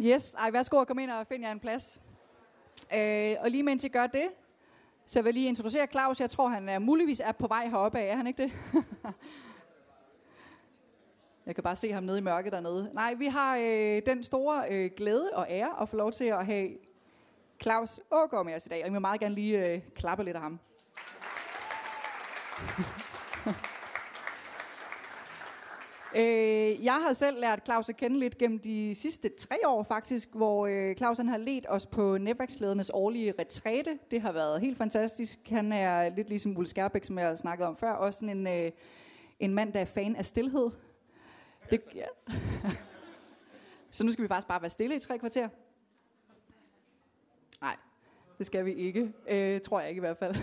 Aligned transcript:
Yes, 0.00 0.32
ej, 0.32 0.50
værsgo 0.50 0.80
at 0.80 0.86
komme 0.86 1.02
ind 1.02 1.10
og 1.10 1.26
finde 1.26 1.46
jer 1.46 1.52
en 1.52 1.60
plads. 1.60 2.00
Øh, 2.94 3.36
og 3.40 3.50
lige 3.50 3.62
mens 3.62 3.84
I 3.84 3.88
gør 3.88 4.06
det, 4.06 4.28
så 5.06 5.22
vil 5.22 5.26
jeg 5.26 5.34
lige 5.34 5.48
introducere 5.48 5.86
Claus. 5.86 6.20
Jeg 6.20 6.30
tror, 6.30 6.48
han 6.48 6.68
er 6.68 6.78
muligvis 6.78 7.20
er 7.20 7.32
på 7.32 7.46
vej 7.46 7.68
heroppe 7.68 7.98
af. 7.98 8.12
Er 8.12 8.16
han 8.16 8.26
ikke 8.26 8.42
det? 8.42 8.52
jeg 11.46 11.54
kan 11.54 11.64
bare 11.64 11.76
se 11.76 11.92
ham 11.92 12.02
nede 12.02 12.18
i 12.18 12.20
mørket 12.20 12.52
dernede. 12.52 12.90
Nej, 12.94 13.14
vi 13.14 13.26
har 13.26 13.56
øh, 13.56 14.02
den 14.06 14.22
store 14.22 14.64
øh, 14.70 14.90
glæde 14.96 15.30
og 15.34 15.46
ære 15.50 15.82
at 15.82 15.88
få 15.88 15.96
lov 15.96 16.12
til 16.12 16.24
at 16.24 16.46
have 16.46 16.68
Claus 17.62 18.00
Ågaard 18.10 18.46
med 18.46 18.54
os 18.54 18.66
i 18.66 18.68
dag. 18.68 18.78
Og 18.78 18.84
jeg 18.84 18.92
vil 18.92 19.00
meget 19.00 19.20
gerne 19.20 19.34
lige 19.34 19.66
øh, 19.66 19.80
klappe 19.94 20.24
lidt 20.24 20.36
af 20.36 20.42
ham. 20.42 20.60
Øh, 26.18 26.84
jeg 26.84 26.94
har 27.06 27.12
selv 27.12 27.40
lært 27.40 27.62
Claus 27.64 27.88
at 27.88 27.96
kende 27.96 28.18
lidt 28.18 28.38
gennem 28.38 28.58
de 28.58 28.94
sidste 28.94 29.28
tre 29.28 29.56
år 29.66 29.82
faktisk, 29.82 30.28
hvor 30.34 30.66
øh, 30.66 30.96
Claus 30.96 31.16
han 31.16 31.28
har 31.28 31.36
ledt 31.36 31.66
os 31.68 31.86
på 31.86 32.18
netværksledernes 32.18 32.90
årlige 32.94 33.34
retræte. 33.38 33.98
Det 34.10 34.22
har 34.22 34.32
været 34.32 34.60
helt 34.60 34.78
fantastisk. 34.78 35.38
Han 35.48 35.72
er 35.72 36.08
lidt 36.08 36.28
ligesom 36.28 36.56
Ulle 36.56 36.68
Skærbæk, 36.68 37.04
som 37.04 37.18
jeg 37.18 37.28
har 37.28 37.36
snakket 37.36 37.66
om 37.66 37.76
før, 37.76 37.92
også 37.92 38.18
sådan 38.18 38.36
en, 38.38 38.46
øh, 38.46 38.72
en 39.40 39.54
mand, 39.54 39.72
der 39.72 39.80
er 39.80 39.84
fan 39.84 40.16
af 40.16 40.24
stillhed. 40.24 40.70
Det, 41.70 41.80
ja. 41.94 42.06
Så 43.90 44.04
nu 44.04 44.10
skal 44.12 44.22
vi 44.22 44.28
faktisk 44.28 44.48
bare 44.48 44.62
være 44.62 44.70
stille 44.70 44.96
i 44.96 45.00
tre 45.00 45.18
kvarter. 45.18 45.48
Nej, 47.60 47.76
det 48.38 48.46
skal 48.46 48.64
vi 48.64 48.74
ikke. 48.74 49.12
Øh, 49.28 49.60
tror 49.60 49.80
jeg 49.80 49.88
ikke 49.88 49.98
i 49.98 50.06
hvert 50.06 50.18
fald. 50.18 50.34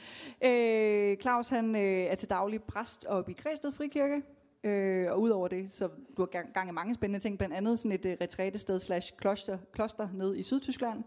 øh, 0.48 1.16
Claus 1.16 1.48
han 1.48 1.76
øh, 1.76 2.02
er 2.02 2.14
til 2.14 2.30
daglig 2.30 2.62
præst 2.62 3.04
oppe 3.04 3.30
i 3.30 3.34
Græsted 3.34 3.72
Frikirke. 3.72 4.22
Øh, 4.64 5.12
og 5.12 5.20
udover 5.20 5.48
det, 5.48 5.70
så 5.70 5.88
du 6.16 6.22
har 6.22 6.26
gang, 6.26 6.54
gang 6.54 6.68
i 6.68 6.72
mange 6.72 6.94
spændende 6.94 7.20
ting, 7.20 7.38
blandt 7.38 7.54
andet 7.54 7.78
sådan 7.78 7.92
et 7.92 8.06
uh, 8.06 8.12
retrætested 8.20 8.78
slash 8.78 9.12
kloster, 9.16 9.58
kloster 9.72 10.08
ned 10.14 10.36
i 10.36 10.42
Sydtyskland. 10.42 11.04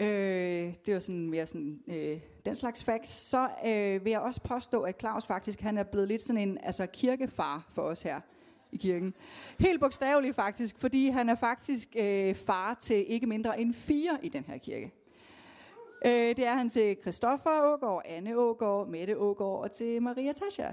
Øh, 0.00 0.74
det 0.86 0.94
var 0.94 1.00
sådan 1.00 1.30
mere 1.30 1.46
sådan, 1.46 1.80
øh, 1.88 2.20
den 2.44 2.54
slags 2.54 2.84
facts. 2.84 3.10
Så 3.10 3.48
øh, 3.66 4.04
vil 4.04 4.10
jeg 4.10 4.20
også 4.20 4.40
påstå, 4.40 4.82
at 4.82 5.00
Claus 5.00 5.26
faktisk 5.26 5.60
han 5.60 5.78
er 5.78 5.82
blevet 5.82 6.08
lidt 6.08 6.22
sådan 6.22 6.48
en 6.48 6.58
altså, 6.62 6.86
kirkefar 6.86 7.68
for 7.70 7.82
os 7.82 8.02
her 8.02 8.20
i 8.72 8.76
kirken. 8.76 9.14
Helt 9.58 9.80
bogstaveligt 9.80 10.34
faktisk, 10.36 10.78
fordi 10.78 11.08
han 11.08 11.28
er 11.28 11.34
faktisk 11.34 11.88
øh, 11.96 12.34
far 12.34 12.74
til 12.74 13.12
ikke 13.12 13.26
mindre 13.26 13.60
end 13.60 13.74
fire 13.74 14.18
i 14.22 14.28
den 14.28 14.44
her 14.44 14.58
kirke. 14.58 14.92
Øh, 16.06 16.36
det 16.36 16.46
er 16.46 16.54
han 16.54 16.68
til 16.68 16.96
Christoffer 17.02 17.62
Ågaard, 17.62 18.02
Anne 18.04 18.36
Ågaard, 18.36 18.88
Mette 18.88 19.18
Ågaard 19.18 19.60
og 19.60 19.72
til 19.72 20.02
Maria 20.02 20.32
Tasha. 20.32 20.72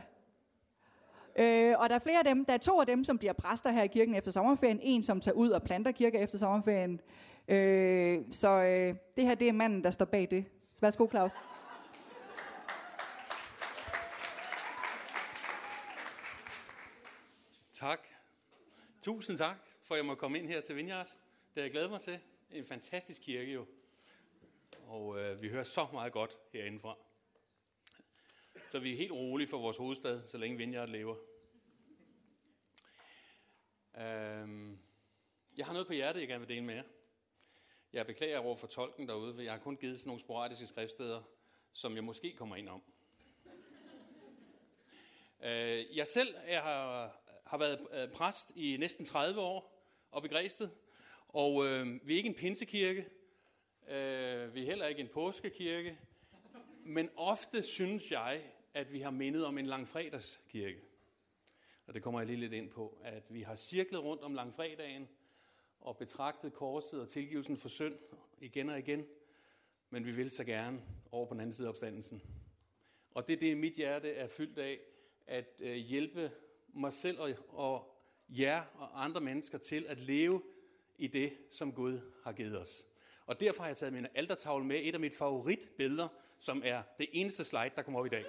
Øh, 1.37 1.75
og 1.77 1.89
der 1.89 1.95
er 1.95 1.99
flere 1.99 2.17
af 2.17 2.25
dem, 2.25 2.45
der 2.45 2.53
er 2.53 2.57
to 2.57 2.79
af 2.79 2.85
dem, 2.85 3.03
som 3.03 3.17
bliver 3.17 3.33
præster 3.33 3.71
her 3.71 3.83
i 3.83 3.87
kirken 3.87 4.15
efter 4.15 4.31
sommerferien. 4.31 4.79
En, 4.83 5.03
som 5.03 5.21
tager 5.21 5.35
ud 5.35 5.49
og 5.49 5.63
planter 5.63 5.91
kirke 5.91 6.17
efter 6.17 6.37
sommerferien. 6.37 7.01
Øh, 7.47 8.23
så 8.31 8.49
øh, 8.49 8.95
det 9.15 9.25
her, 9.25 9.35
det 9.35 9.47
er 9.47 9.53
manden, 9.53 9.83
der 9.83 9.91
står 9.91 10.05
bag 10.05 10.27
det. 10.31 10.45
Så 10.73 10.81
værsgo, 10.81 11.07
Claus. 11.09 11.31
Tak. 17.73 17.99
Tusind 19.01 19.37
tak, 19.37 19.57
for 19.81 19.95
at 19.95 19.97
jeg 19.97 20.05
må 20.05 20.15
komme 20.15 20.39
ind 20.39 20.47
her 20.47 20.61
til 20.61 20.75
Vineyard. 20.75 21.07
Det 21.55 21.61
er 21.61 21.61
jeg 21.61 21.71
glæder 21.71 21.89
mig 21.89 22.01
til. 22.01 22.19
En 22.51 22.65
fantastisk 22.65 23.21
kirke 23.21 23.51
jo. 23.51 23.65
Og 24.87 25.19
øh, 25.19 25.41
vi 25.41 25.49
hører 25.49 25.63
så 25.63 25.87
meget 25.93 26.11
godt 26.11 26.37
herindefra. 26.53 26.95
Så 28.69 28.79
vi 28.79 28.93
er 28.93 28.97
helt 28.97 29.11
rolige 29.11 29.47
for 29.47 29.57
vores 29.57 29.77
hovedstad, 29.77 30.27
så 30.27 30.37
længe 30.37 30.57
Vineyard 30.57 30.89
lever. 30.89 31.15
Øhm, 33.97 34.79
jeg 35.57 35.65
har 35.65 35.73
noget 35.73 35.87
på 35.87 35.93
hjertet, 35.93 36.19
jeg 36.19 36.27
gerne 36.27 36.47
vil 36.47 36.55
dele 36.55 36.65
med 36.65 36.75
jer. 36.75 36.83
Jeg 37.93 38.05
beklager 38.05 38.39
over 38.39 38.55
for 38.55 38.67
tolken 38.67 39.07
derude, 39.07 39.33
for 39.33 39.41
jeg 39.41 39.51
har 39.51 39.59
kun 39.59 39.77
givet 39.77 39.99
sådan 39.99 40.09
nogle 40.09 40.21
sporadiske 40.21 40.67
skriftsteder, 40.67 41.21
som 41.71 41.95
jeg 41.95 42.03
måske 42.03 42.35
kommer 42.35 42.55
ind 42.55 42.69
om. 42.69 42.83
Øh, 45.43 45.97
jeg 45.97 46.07
selv 46.07 46.35
jeg 46.47 46.61
har, 46.61 47.15
har 47.45 47.57
været 47.57 47.87
øh, 47.93 48.09
præst 48.09 48.51
i 48.55 48.77
næsten 48.79 49.05
30 49.05 49.41
år 49.41 49.83
op 50.11 50.25
i 50.25 50.27
Græsted, 50.27 50.69
og 51.27 51.65
øh, 51.65 52.07
vi 52.07 52.13
er 52.13 52.17
ikke 52.17 52.29
en 52.29 52.35
pinsekirke, 52.35 53.09
øh, 53.89 54.55
vi 54.55 54.61
er 54.61 54.65
heller 54.65 54.87
ikke 54.87 55.01
en 55.01 55.09
påskekirke, 55.13 55.99
men 56.85 57.09
ofte 57.15 57.63
synes 57.63 58.11
jeg, 58.11 58.53
at 58.77 58.93
vi 58.93 58.99
har 58.99 59.11
mindet 59.11 59.45
om 59.45 59.57
en 59.57 59.65
langfredagskirke. 59.65 60.81
Og 61.87 61.93
det 61.93 62.03
kommer 62.03 62.19
jeg 62.19 62.27
lige 62.27 62.39
lidt 62.39 62.53
ind 62.53 62.69
på, 62.69 62.97
at 63.03 63.23
vi 63.29 63.41
har 63.41 63.55
cirklet 63.55 64.03
rundt 64.03 64.23
om 64.23 64.33
langfredagen 64.33 65.07
og 65.79 65.97
betragtet 65.97 66.53
korset 66.53 67.01
og 67.01 67.09
tilgivelsen 67.09 67.57
for 67.57 67.69
synd 67.69 67.95
igen 68.39 68.69
og 68.69 68.79
igen, 68.79 69.05
men 69.89 70.05
vi 70.05 70.11
vil 70.11 70.31
så 70.31 70.43
gerne 70.43 70.81
over 71.11 71.25
på 71.25 71.33
den 71.33 71.41
anden 71.41 71.53
side 71.53 71.67
af 71.67 71.71
opstandelsen. 71.71 72.21
Og 73.11 73.27
det 73.27 73.33
er 73.33 73.37
det, 73.37 73.57
mit 73.57 73.73
hjerte 73.73 74.11
er 74.11 74.27
fyldt 74.27 74.59
af, 74.59 74.79
at 75.27 75.53
øh, 75.59 75.75
hjælpe 75.75 76.31
mig 76.73 76.93
selv 76.93 77.19
og, 77.19 77.29
og 77.49 77.97
jer 78.29 78.61
og 78.75 79.03
andre 79.03 79.21
mennesker 79.21 79.57
til 79.57 79.85
at 79.87 79.99
leve 79.99 80.43
i 80.97 81.07
det, 81.07 81.37
som 81.51 81.73
Gud 81.73 81.99
har 82.23 82.33
givet 82.33 82.61
os. 82.61 82.85
Og 83.25 83.39
derfor 83.39 83.61
har 83.63 83.69
jeg 83.69 83.77
taget 83.77 83.93
min 83.93 84.07
altertavle 84.15 84.65
med, 84.65 84.79
et 84.83 84.93
af 84.93 84.99
mit 84.99 85.13
favoritbilleder, 85.13 86.07
som 86.39 86.61
er 86.65 86.83
det 86.97 87.07
eneste 87.11 87.43
slide, 87.43 87.71
der 87.75 87.81
kommer 87.81 87.99
op 87.99 88.05
i 88.05 88.09
dag. 88.09 88.25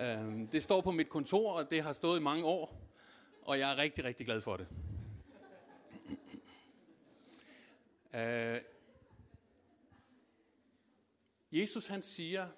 Øhm, 0.00 0.48
det 0.48 0.62
står 0.62 0.80
på 0.80 0.90
mit 0.90 1.08
kontor, 1.08 1.52
og 1.52 1.70
det 1.70 1.82
har 1.82 1.92
stået 1.92 2.20
i 2.20 2.22
mange 2.22 2.44
år, 2.44 2.80
og 3.42 3.58
jeg 3.58 3.72
er 3.72 3.76
rigtig, 3.76 4.04
rigtig 4.04 4.26
glad 4.26 4.40
for 4.40 4.56
det. 4.56 4.68
Øh, 8.14 8.60
Jesus 11.52 11.86
han 11.86 12.02
siger, 12.02 12.48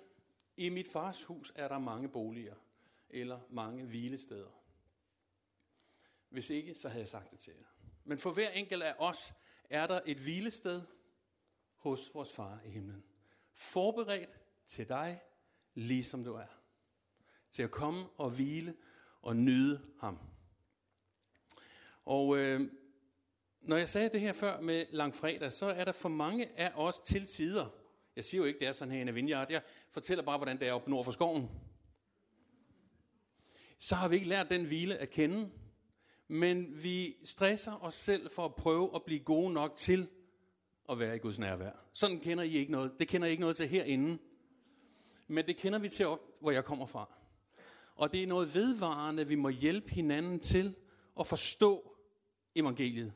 i 0.56 0.68
mit 0.68 0.88
fars 0.88 1.24
hus 1.24 1.52
er 1.54 1.68
der 1.68 1.78
mange 1.78 2.08
boliger, 2.08 2.54
eller 3.10 3.40
mange 3.50 3.84
hvilesteder. 3.84 4.50
Hvis 6.28 6.50
ikke, 6.50 6.74
så 6.74 6.88
havde 6.88 7.00
jeg 7.00 7.08
sagt 7.08 7.30
det 7.30 7.38
til 7.38 7.52
jer. 7.58 7.66
Men 8.04 8.18
for 8.18 8.32
hver 8.32 8.50
enkelt 8.50 8.82
af 8.82 8.94
os 8.98 9.32
er 9.70 9.86
der 9.86 10.00
et 10.06 10.18
hvilested 10.18 10.82
hos 11.76 12.14
vores 12.14 12.34
far 12.34 12.60
i 12.64 12.70
himlen. 12.70 13.04
Forberedt 13.54 14.40
til 14.66 14.88
dig, 14.88 15.20
ligesom 15.74 16.24
du 16.24 16.34
er. 16.34 16.61
Til 17.52 17.62
at 17.62 17.70
komme 17.70 18.06
og 18.16 18.30
hvile 18.30 18.74
og 19.22 19.36
nyde 19.36 19.80
ham. 20.00 20.18
Og 22.04 22.38
øh, 22.38 22.60
når 23.60 23.76
jeg 23.76 23.88
sagde 23.88 24.08
det 24.08 24.20
her 24.20 24.32
før 24.32 24.60
med 24.60 24.86
langfredag, 24.90 25.52
så 25.52 25.66
er 25.66 25.84
der 25.84 25.92
for 25.92 26.08
mange 26.08 26.58
af 26.60 26.72
os 26.74 27.00
til 27.00 27.26
tider. 27.26 27.66
Jeg 28.16 28.24
siger 28.24 28.40
jo 28.40 28.44
ikke, 28.44 28.58
det 28.58 28.68
er 28.68 28.72
sådan 28.72 28.94
her 28.94 29.08
i 29.08 29.14
Vineyard. 29.14 29.50
Jeg 29.50 29.62
fortæller 29.90 30.24
bare, 30.24 30.36
hvordan 30.36 30.58
det 30.58 30.68
er 30.68 30.72
oppe 30.72 30.90
nord 30.90 31.04
for 31.04 31.12
skoven. 31.12 31.50
Så 33.78 33.94
har 33.94 34.08
vi 34.08 34.14
ikke 34.14 34.28
lært 34.28 34.50
den 34.50 34.64
hvile 34.64 34.96
at 34.96 35.10
kende. 35.10 35.50
Men 36.28 36.82
vi 36.82 37.16
stresser 37.24 37.84
os 37.84 37.94
selv 37.94 38.30
for 38.30 38.44
at 38.44 38.54
prøve 38.54 38.90
at 38.94 39.02
blive 39.02 39.20
gode 39.20 39.52
nok 39.52 39.76
til 39.76 40.08
at 40.88 40.98
være 40.98 41.16
i 41.16 41.18
Guds 41.18 41.38
nærvær. 41.38 41.70
Sådan 41.92 42.20
kender 42.20 42.44
I 42.44 42.52
ikke 42.52 42.72
noget. 42.72 42.92
Det 42.98 43.08
kender 43.08 43.28
I 43.28 43.30
ikke 43.30 43.40
noget 43.40 43.56
til 43.56 43.68
herinde. 43.68 44.18
Men 45.28 45.46
det 45.46 45.56
kender 45.56 45.78
vi 45.78 45.88
til 45.88 46.06
op, 46.06 46.20
hvor 46.40 46.50
jeg 46.50 46.64
kommer 46.64 46.86
fra. 46.86 47.21
Og 47.94 48.12
det 48.12 48.22
er 48.22 48.26
noget 48.26 48.54
vedvarende, 48.54 49.28
vi 49.28 49.34
må 49.34 49.48
hjælpe 49.48 49.90
hinanden 49.90 50.40
til 50.40 50.76
at 51.20 51.26
forstå 51.26 51.96
evangeliet. 52.54 53.12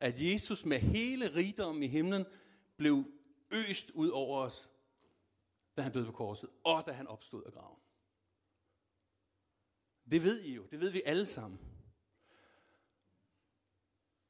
At 0.00 0.22
Jesus 0.22 0.64
med 0.64 0.78
hele 0.78 1.34
rigdommen 1.34 1.82
i 1.82 1.86
himlen 1.86 2.24
blev 2.76 3.04
øst 3.50 3.90
ud 3.90 4.08
over 4.08 4.40
os, 4.40 4.70
da 5.76 5.82
han 5.82 5.92
døde 5.92 6.06
på 6.06 6.12
korset, 6.12 6.50
og 6.64 6.86
da 6.86 6.92
han 6.92 7.06
opstod 7.06 7.42
af 7.44 7.52
graven. 7.52 7.78
Det 10.10 10.22
ved 10.22 10.40
I 10.40 10.54
jo, 10.54 10.66
det 10.70 10.80
ved 10.80 10.90
vi 10.90 11.02
alle 11.04 11.26
sammen. 11.26 11.60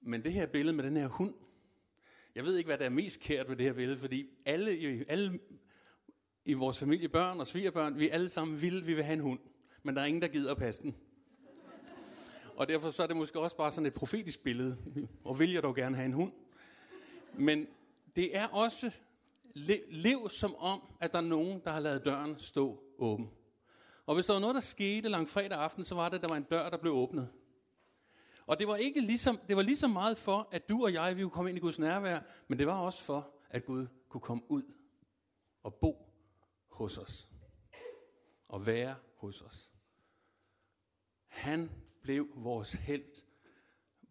Men 0.00 0.24
det 0.24 0.32
her 0.32 0.46
billede 0.46 0.76
med 0.76 0.84
den 0.84 0.96
her 0.96 1.06
hund, 1.06 1.34
jeg 2.34 2.44
ved 2.44 2.56
ikke, 2.56 2.68
hvad 2.68 2.78
der 2.78 2.84
er 2.84 2.90
mest 2.90 3.20
kært 3.20 3.48
ved 3.48 3.56
det 3.56 3.66
her 3.66 3.72
billede, 3.72 3.98
fordi 3.98 4.30
alle, 4.46 5.04
alle 5.08 5.40
i 6.44 6.52
vores 6.52 6.78
familie, 6.78 7.08
børn 7.08 7.40
og 7.40 7.46
svigerbørn, 7.46 7.98
vi 7.98 8.08
alle 8.08 8.28
sammen 8.28 8.62
vil, 8.62 8.86
vi 8.86 8.94
vil 8.94 9.04
have 9.04 9.14
en 9.14 9.20
hund. 9.20 9.38
Men 9.82 9.94
der 9.94 10.02
er 10.02 10.06
ingen, 10.06 10.22
der 10.22 10.28
gider 10.28 10.50
at 10.50 10.58
passe 10.58 10.82
den. 10.82 10.96
Og 12.56 12.68
derfor 12.68 12.90
så 12.90 13.02
er 13.02 13.06
det 13.06 13.16
måske 13.16 13.40
også 13.40 13.56
bare 13.56 13.70
sådan 13.70 13.86
et 13.86 13.94
profetisk 13.94 14.42
billede. 14.42 14.76
Og 15.24 15.38
vil 15.38 15.52
jeg 15.52 15.62
dog 15.62 15.74
gerne 15.74 15.96
have 15.96 16.06
en 16.06 16.12
hund. 16.12 16.32
Men 17.32 17.66
det 18.16 18.36
er 18.36 18.46
også, 18.46 18.90
lev 19.90 20.28
som 20.30 20.56
om, 20.56 20.82
at 21.00 21.12
der 21.12 21.18
er 21.18 21.22
nogen, 21.22 21.60
der 21.64 21.70
har 21.70 21.80
lavet 21.80 22.04
døren 22.04 22.38
stå 22.38 22.82
åben. 22.98 23.30
Og 24.06 24.14
hvis 24.14 24.26
der 24.26 24.32
var 24.32 24.40
noget, 24.40 24.54
der 24.54 24.60
skete 24.60 25.08
langt 25.08 25.30
fredag 25.30 25.58
aften, 25.58 25.84
så 25.84 25.94
var 25.94 26.08
det, 26.08 26.16
at 26.16 26.22
der 26.22 26.28
var 26.28 26.36
en 26.36 26.42
dør, 26.42 26.70
der 26.70 26.76
blev 26.76 26.92
åbnet. 26.92 27.28
Og 28.46 28.58
det 28.58 28.68
var 28.68 28.76
ikke 28.76 29.00
ligesom, 29.00 29.38
det 29.48 29.56
var 29.56 29.62
ligesom 29.62 29.90
meget 29.90 30.18
for, 30.18 30.48
at 30.52 30.68
du 30.68 30.84
og 30.84 30.92
jeg, 30.92 31.16
vi 31.16 31.22
kunne 31.22 31.30
komme 31.30 31.50
ind 31.50 31.58
i 31.58 31.60
Guds 31.60 31.78
nærvær, 31.78 32.20
men 32.48 32.58
det 32.58 32.66
var 32.66 32.80
også 32.80 33.02
for, 33.02 33.30
at 33.50 33.64
Gud 33.64 33.86
kunne 34.08 34.20
komme 34.20 34.42
ud 34.48 34.62
og 35.62 35.74
bo 35.74 36.03
hos 36.74 36.98
os. 36.98 37.28
Og 38.48 38.66
være 38.66 38.96
hos 39.16 39.42
os. 39.42 39.70
Han 41.26 41.70
blev 42.02 42.28
vores 42.34 42.72
held 42.72 43.24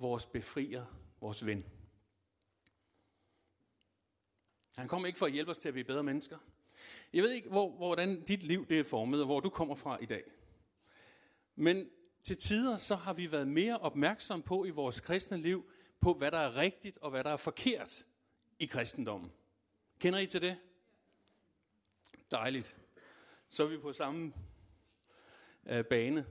vores 0.03 0.25
befrier, 0.25 0.85
vores 1.21 1.45
ven. 1.45 1.65
Han 4.75 4.87
kom 4.87 5.05
ikke 5.05 5.19
for 5.19 5.25
at 5.25 5.31
hjælpe 5.31 5.51
os 5.51 5.57
til 5.57 5.67
at 5.67 5.73
blive 5.73 5.85
bedre 5.85 6.03
mennesker. 6.03 6.37
Jeg 7.13 7.23
ved 7.23 7.31
ikke, 7.31 7.49
hvor, 7.49 7.71
hvordan 7.71 8.21
dit 8.21 8.43
liv 8.43 8.67
det 8.67 8.79
er 8.79 8.83
formet, 8.83 9.19
og 9.19 9.25
hvor 9.25 9.39
du 9.39 9.49
kommer 9.49 9.75
fra 9.75 9.97
i 10.01 10.05
dag. 10.05 10.23
Men 11.55 11.89
til 12.23 12.37
tider 12.37 12.75
så 12.75 12.95
har 12.95 13.13
vi 13.13 13.31
været 13.31 13.47
mere 13.47 13.77
opmærksom 13.77 14.41
på 14.41 14.65
i 14.65 14.69
vores 14.69 14.99
kristne 14.99 15.37
liv, 15.37 15.71
på 16.01 16.13
hvad 16.13 16.31
der 16.31 16.37
er 16.37 16.55
rigtigt 16.55 16.97
og 16.97 17.09
hvad 17.09 17.23
der 17.23 17.29
er 17.29 17.37
forkert 17.37 18.05
i 18.59 18.65
kristendommen. 18.65 19.31
Kender 19.99 20.19
I 20.19 20.27
til 20.27 20.41
det? 20.41 20.57
Dejligt. 22.33 22.77
Så 23.49 23.63
er 23.63 23.67
vi 23.67 23.77
på 23.77 23.93
samme 23.93 24.33
øh, 25.69 25.85
bane. 25.85 26.25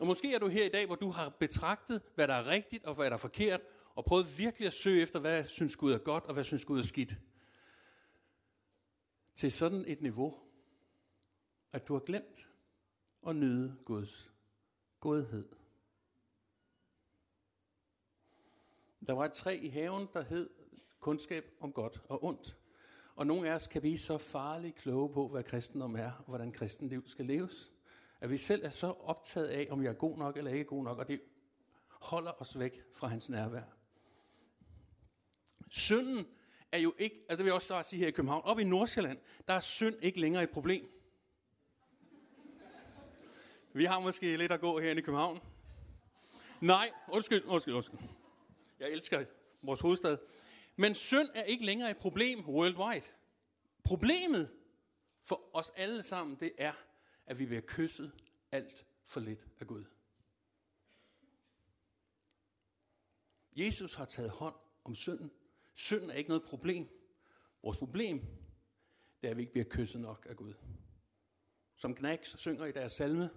Og 0.00 0.06
måske 0.06 0.34
er 0.34 0.38
du 0.38 0.48
her 0.48 0.64
i 0.64 0.68
dag, 0.68 0.86
hvor 0.86 0.94
du 0.94 1.10
har 1.10 1.28
betragtet, 1.28 2.02
hvad 2.14 2.28
der 2.28 2.34
er 2.34 2.46
rigtigt 2.46 2.84
og 2.84 2.94
hvad 2.94 3.06
der 3.06 3.12
er 3.12 3.16
forkert, 3.16 3.60
og 3.94 4.04
prøvet 4.04 4.38
virkelig 4.38 4.66
at 4.66 4.72
søge 4.72 5.02
efter, 5.02 5.20
hvad 5.20 5.44
synes 5.44 5.76
Gud 5.76 5.92
er 5.92 5.98
godt 5.98 6.24
og 6.24 6.34
hvad 6.34 6.44
synes 6.44 6.64
Gud 6.64 6.78
er 6.78 6.84
skidt. 6.84 7.14
Til 9.34 9.52
sådan 9.52 9.84
et 9.86 10.00
niveau, 10.00 10.40
at 11.72 11.88
du 11.88 11.92
har 11.92 12.00
glemt 12.00 12.48
at 13.26 13.36
nyde 13.36 13.76
Guds 13.84 14.32
godhed. 15.00 15.48
Der 19.06 19.12
var 19.12 19.24
et 19.24 19.32
træ 19.32 19.58
i 19.62 19.68
haven, 19.68 20.08
der 20.12 20.22
hed 20.22 20.50
kundskab 21.00 21.44
om 21.60 21.72
godt 21.72 22.00
og 22.08 22.24
ondt. 22.24 22.56
Og 23.16 23.26
nogle 23.26 23.50
af 23.50 23.54
os 23.54 23.66
kan 23.66 23.80
blive 23.80 23.98
så 23.98 24.18
farligt 24.18 24.76
kloge 24.76 25.12
på, 25.12 25.28
hvad 25.28 25.42
kristendom 25.42 25.96
er, 25.96 26.12
og 26.12 26.24
hvordan 26.26 26.52
kristenliv 26.52 27.02
skal 27.06 27.26
leves. 27.26 27.70
At 28.20 28.30
vi 28.30 28.36
selv 28.36 28.64
er 28.64 28.70
så 28.70 28.86
optaget 28.86 29.46
af, 29.46 29.66
om 29.70 29.82
jeg 29.82 29.90
er 29.90 29.94
god 29.94 30.18
nok 30.18 30.36
eller 30.36 30.50
ikke 30.50 30.64
god 30.64 30.84
nok, 30.84 30.98
og 30.98 31.08
det 31.08 31.20
holder 32.00 32.42
os 32.42 32.58
væk 32.58 32.82
fra 32.94 33.06
hans 33.06 33.30
nærvær. 33.30 33.62
Synden 35.68 36.26
er 36.72 36.78
jo 36.78 36.94
ikke, 36.98 37.16
altså 37.16 37.36
det 37.36 37.44
vil 37.44 37.50
jeg 37.50 37.54
også 37.54 37.82
sige 37.82 38.00
her 38.00 38.08
i 38.08 38.10
København, 38.10 38.42
op 38.44 38.58
i 38.58 38.64
Nordsjælland, 38.64 39.18
der 39.48 39.54
er 39.54 39.60
synd 39.60 39.96
ikke 40.02 40.20
længere 40.20 40.42
et 40.42 40.50
problem. 40.50 40.90
Vi 43.72 43.84
har 43.84 44.00
måske 44.00 44.36
lidt 44.36 44.52
at 44.52 44.60
gå 44.60 44.80
her 44.80 44.90
i 44.90 45.00
København. 45.00 45.40
Nej, 46.60 46.90
undskyld, 47.08 47.44
undskyld, 47.44 47.74
undskyld. 47.74 47.98
Jeg 48.80 48.92
elsker 48.92 49.24
vores 49.62 49.80
hovedstad. 49.80 50.18
Men 50.76 50.94
synd 50.94 51.28
er 51.34 51.42
ikke 51.42 51.66
længere 51.66 51.90
et 51.90 51.96
problem 51.96 52.48
worldwide. 52.48 53.06
Problemet 53.84 54.50
for 55.22 55.50
os 55.52 55.70
alle 55.76 56.02
sammen, 56.02 56.36
det 56.40 56.52
er, 56.58 56.72
at 57.26 57.38
vi 57.38 57.46
bliver 57.46 57.62
kysset 57.66 58.12
alt 58.52 58.86
for 59.04 59.20
lidt 59.20 59.46
af 59.60 59.66
Gud. 59.66 59.84
Jesus 63.56 63.94
har 63.94 64.04
taget 64.04 64.30
hånd 64.30 64.54
om 64.84 64.94
synden. 64.94 65.30
Synden 65.74 66.10
er 66.10 66.14
ikke 66.14 66.30
noget 66.30 66.42
problem. 66.42 66.88
Vores 67.62 67.78
problem, 67.78 68.20
det 69.20 69.26
er, 69.26 69.30
at 69.30 69.36
vi 69.36 69.42
ikke 69.42 69.52
bliver 69.52 69.68
kysset 69.70 70.00
nok 70.00 70.26
af 70.30 70.36
Gud. 70.36 70.54
Som 71.76 71.94
Knacks 71.94 72.40
synger 72.40 72.64
i 72.64 72.72
deres 72.72 72.92
salme. 72.92 73.30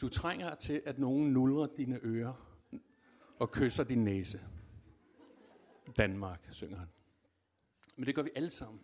Du 0.00 0.08
trænger 0.08 0.54
til, 0.54 0.82
at 0.86 0.98
nogen 0.98 1.32
nulrer 1.32 1.66
dine 1.76 2.00
ører 2.02 2.47
og 3.38 3.50
kysser 3.50 3.84
din 3.84 4.04
næse. 4.04 4.40
Danmark, 5.96 6.48
synger 6.50 6.78
han. 6.78 6.88
Men 7.96 8.06
det 8.06 8.14
gør 8.14 8.22
vi 8.22 8.30
alle 8.36 8.50
sammen. 8.50 8.80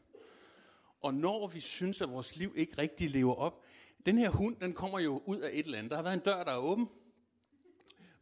Og 1.01 1.15
når 1.15 1.49
vi 1.49 1.61
synes, 1.61 2.01
at 2.01 2.11
vores 2.11 2.37
liv 2.37 2.53
ikke 2.57 2.79
rigtig 2.79 3.11
lever 3.11 3.35
op, 3.35 3.65
den 4.07 4.19
her 4.19 4.31
hund, 4.31 4.57
den 4.57 4.73
kommer 4.73 4.99
jo 4.99 5.23
ud 5.27 5.39
af 5.39 5.51
et 5.53 5.67
eller 5.67 5.79
andet. 5.79 5.91
Der 5.91 5.97
har 5.97 6.03
været 6.03 6.15
en 6.15 6.21
dør, 6.21 6.45
der 6.45 6.53
er 6.53 6.57
åben. 6.57 6.89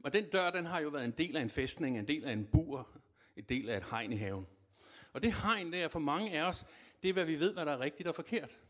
Og 0.04 0.12
den 0.12 0.30
dør, 0.30 0.50
den 0.50 0.66
har 0.66 0.80
jo 0.80 0.88
været 0.88 1.04
en 1.04 1.14
del 1.18 1.36
af 1.36 1.42
en 1.42 1.50
fæstning, 1.50 1.98
en 1.98 2.08
del 2.08 2.24
af 2.24 2.32
en 2.32 2.44
bur, 2.44 2.88
en 3.36 3.44
del 3.44 3.68
af 3.68 3.76
et 3.76 3.84
hegn 3.90 4.12
i 4.12 4.16
haven. 4.16 4.46
Og 5.12 5.22
det 5.22 5.32
hegn 5.32 5.72
der 5.72 5.88
for 5.88 5.98
mange 5.98 6.38
af 6.38 6.48
os, 6.48 6.66
det 7.02 7.08
er, 7.08 7.12
hvad 7.12 7.24
vi 7.24 7.40
ved, 7.40 7.54
hvad 7.54 7.66
der 7.66 7.72
er 7.72 7.80
rigtigt 7.80 8.08
og 8.08 8.14
forkert. 8.14 8.60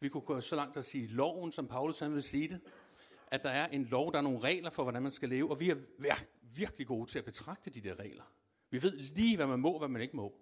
Vi 0.00 0.08
kunne 0.08 0.20
gå 0.20 0.40
så 0.40 0.56
langt 0.56 0.76
at 0.76 0.84
sige 0.84 1.06
loven, 1.06 1.52
som 1.52 1.68
Paulus 1.68 1.98
han 1.98 2.14
vil 2.14 2.22
sige 2.22 2.48
det 2.48 2.60
at 3.26 3.42
der 3.42 3.50
er 3.50 3.68
en 3.68 3.84
lov, 3.84 4.12
der 4.12 4.18
er 4.18 4.22
nogle 4.22 4.40
regler 4.40 4.70
for, 4.70 4.82
hvordan 4.82 5.02
man 5.02 5.12
skal 5.12 5.28
leve, 5.28 5.50
og 5.50 5.60
vi 5.60 5.70
er 5.70 5.76
virkelig 6.56 6.86
gode 6.86 7.10
til 7.10 7.18
at 7.18 7.24
betragte 7.24 7.70
de 7.70 7.80
der 7.80 7.98
regler. 7.98 8.22
Vi 8.70 8.82
ved 8.82 8.96
lige, 8.96 9.36
hvad 9.36 9.46
man 9.46 9.60
må, 9.60 9.70
og 9.70 9.78
hvad 9.78 9.88
man 9.88 10.02
ikke 10.02 10.16
må. 10.16 10.34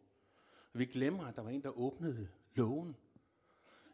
Og 0.72 0.78
vi 0.78 0.84
glemmer, 0.84 1.26
at 1.26 1.36
der 1.36 1.42
var 1.42 1.50
en, 1.50 1.62
der 1.62 1.78
åbnede 1.78 2.28
loven. 2.54 2.96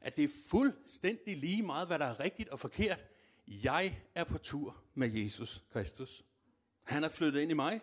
At 0.00 0.16
det 0.16 0.24
er 0.24 0.28
fuldstændig 0.50 1.36
lige 1.36 1.62
meget, 1.62 1.86
hvad 1.86 1.98
der 1.98 2.04
er 2.04 2.20
rigtigt 2.20 2.48
og 2.48 2.60
forkert. 2.60 3.04
Jeg 3.46 4.02
er 4.14 4.24
på 4.24 4.38
tur 4.38 4.76
med 4.94 5.08
Jesus 5.08 5.62
Kristus. 5.72 6.24
Han 6.82 7.04
er 7.04 7.08
flyttet 7.08 7.40
ind 7.40 7.50
i 7.50 7.54
mig. 7.54 7.80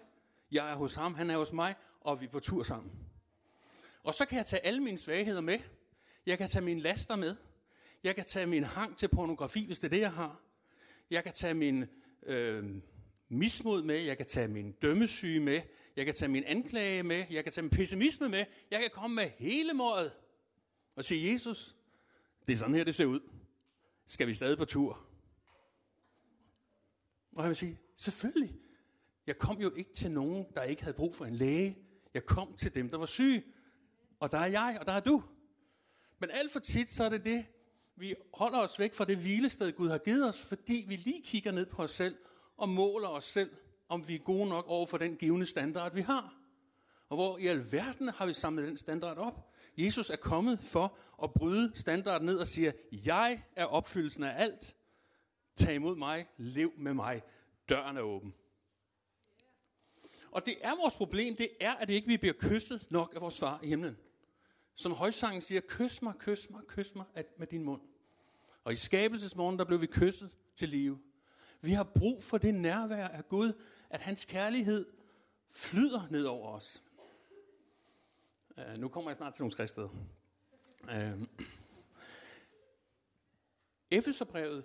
Jeg 0.51 0.71
er 0.71 0.75
hos 0.75 0.94
ham, 0.94 1.15
han 1.15 1.30
er 1.30 1.38
hos 1.38 1.53
mig, 1.53 1.75
og 2.01 2.21
vi 2.21 2.25
er 2.25 2.30
på 2.30 2.39
tur 2.39 2.63
sammen. 2.63 2.92
Og 4.03 4.13
så 4.13 4.25
kan 4.25 4.38
jeg 4.38 4.45
tage 4.45 4.65
alle 4.65 4.83
mine 4.83 4.98
svagheder 4.98 5.42
med. 5.42 5.60
Jeg 6.25 6.38
kan 6.38 6.50
tage 6.50 6.65
mine 6.65 6.81
laster 6.81 7.15
med. 7.15 7.36
Jeg 8.03 8.15
kan 8.15 8.25
tage 8.25 8.45
min 8.45 8.63
hang 8.63 8.98
til 8.98 9.07
pornografi, 9.07 9.65
hvis 9.65 9.80
det 9.80 9.86
er 9.86 9.89
det, 9.89 10.01
jeg 10.01 10.13
har. 10.13 10.42
Jeg 11.09 11.24
kan 11.24 11.33
tage 11.33 11.54
min 11.54 11.86
øh, 12.25 12.65
mismod 13.30 13.83
med, 13.83 14.00
jeg 14.00 14.18
kan 14.18 14.25
tage 14.25 14.48
min 14.48 14.71
dømmesyge 14.71 15.39
med, 15.39 15.62
jeg 15.95 16.06
kan 16.06 16.15
tage 16.15 16.30
min 16.30 16.44
anklage 16.44 17.04
med, 17.04 17.25
jeg 17.30 17.44
kan 17.44 17.54
tage 17.54 17.62
min 17.63 17.69
pessimisme 17.69 18.30
med, 18.30 18.45
jeg 18.71 18.80
kan 18.80 18.89
komme 18.94 19.15
med 19.15 19.30
hele 19.38 19.74
måret 19.74 20.12
og 20.95 21.06
sige, 21.06 21.33
Jesus, 21.33 21.75
det 22.48 22.54
er 22.54 22.57
sådan 22.57 22.75
her, 22.75 22.83
det 22.83 22.95
ser 22.95 23.06
ud. 23.06 23.19
Skal 24.06 24.27
vi 24.27 24.33
stadig 24.33 24.57
på 24.57 24.65
tur? 24.65 25.07
Og 27.31 27.44
jeg 27.44 27.50
vil 27.50 27.56
sige, 27.56 27.80
selvfølgelig. 27.95 28.56
Jeg 29.27 29.38
kom 29.38 29.57
jo 29.62 29.74
ikke 29.75 29.94
til 29.94 30.12
nogen, 30.12 30.45
der 30.56 30.63
ikke 30.63 30.81
havde 30.81 30.95
brug 30.95 31.15
for 31.15 31.25
en 31.25 31.36
læge. 31.36 31.77
Jeg 32.13 32.25
kom 32.25 32.53
til 32.53 32.75
dem, 32.75 32.89
der 32.89 32.98
var 32.98 33.06
syge. 33.06 33.44
Og 34.19 34.31
der 34.31 34.38
er 34.38 34.45
jeg, 34.45 34.77
og 34.80 34.86
der 34.86 34.92
er 34.92 35.00
du. 35.00 35.24
Men 36.19 36.30
alt 36.31 36.51
for 36.51 36.60
tit, 36.60 36.92
så 36.92 37.03
er 37.03 37.10
det 37.10 37.25
det, 37.25 37.45
vi 37.97 38.15
holder 38.33 38.59
os 38.59 38.79
væk 38.79 38.94
fra 38.94 39.05
det 39.05 39.17
hvilested, 39.17 39.71
Gud 39.71 39.89
har 39.89 39.97
givet 39.97 40.29
os, 40.29 40.41
fordi 40.41 40.85
vi 40.88 40.95
lige 40.95 41.21
kigger 41.21 41.51
ned 41.51 41.65
på 41.65 41.83
os 41.83 41.91
selv 41.91 42.15
og 42.57 42.69
måler 42.69 43.07
os 43.07 43.25
selv, 43.25 43.49
om 43.89 44.07
vi 44.07 44.15
er 44.15 44.19
gode 44.19 44.49
nok 44.49 44.65
over 44.67 44.85
for 44.85 44.97
den 44.97 45.15
givende 45.15 45.45
standard, 45.45 45.94
vi 45.94 46.01
har. 46.01 46.33
Og 47.09 47.17
hvor 47.17 47.38
i 47.38 47.47
alverden 47.47 48.09
har 48.09 48.25
vi 48.25 48.33
samlet 48.33 48.67
den 48.67 48.77
standard 48.77 49.17
op? 49.17 49.53
Jesus 49.77 50.09
er 50.09 50.15
kommet 50.15 50.59
for 50.59 50.97
at 51.23 51.33
bryde 51.33 51.71
standarden 51.75 52.25
ned 52.25 52.38
og 52.38 52.47
siger, 52.47 52.71
jeg 52.91 53.44
er 53.55 53.65
opfyldelsen 53.65 54.23
af 54.23 54.43
alt. 54.43 54.75
Tag 55.55 55.75
imod 55.75 55.95
mig, 55.95 56.27
lev 56.38 56.71
med 56.77 56.93
mig. 56.93 57.21
Døren 57.69 57.98
er 57.98 58.01
åben. 58.01 58.33
Og 60.31 60.45
det 60.45 60.55
er 60.62 60.75
vores 60.81 60.95
problem, 60.95 61.36
det 61.36 61.50
er, 61.60 61.74
at 61.74 61.88
det 61.88 61.93
ikke 61.93 62.07
vi 62.07 62.17
bliver 62.17 62.33
kysset 62.39 62.86
nok 62.89 63.13
af 63.15 63.22
vores 63.22 63.39
far 63.39 63.60
i 63.63 63.67
himlen. 63.67 63.98
Som 64.79 64.91
højsangen 64.91 65.41
siger, 65.41 65.62
kys 65.67 66.01
mig, 66.01 66.13
kys 66.19 66.50
mig, 66.50 66.62
kys 66.67 66.96
mig 66.96 67.05
med 67.38 67.48
din 67.48 67.63
mund. 67.63 67.81
Og 68.63 68.74
i 68.74 68.75
skabelsesmorgen, 68.75 69.60
der 69.60 69.65
blev 69.65 69.81
vi 69.81 69.86
kysset 69.86 70.29
til 70.55 70.69
live. 70.69 71.00
Vi 71.62 71.72
har 71.72 71.84
brug 71.84 72.24
for 72.24 72.38
det 72.38 72.55
nærvær 72.55 73.07
af 73.07 73.29
Gud, 73.29 73.53
at 73.89 74.00
hans 74.00 74.25
kærlighed 74.25 74.86
flyder 75.50 76.07
ned 76.12 76.25
over 76.25 76.50
os. 76.50 76.84
Uh, 78.57 78.77
nu 78.77 78.88
kommer 78.88 79.12
jeg 79.12 79.17
snart 79.17 79.34
til 79.34 79.41
nogle 79.41 79.51
skriftsteder. 79.51 79.89
Uh, 80.84 80.98
øh, 80.98 81.22
Efeserbrevet, 83.91 84.63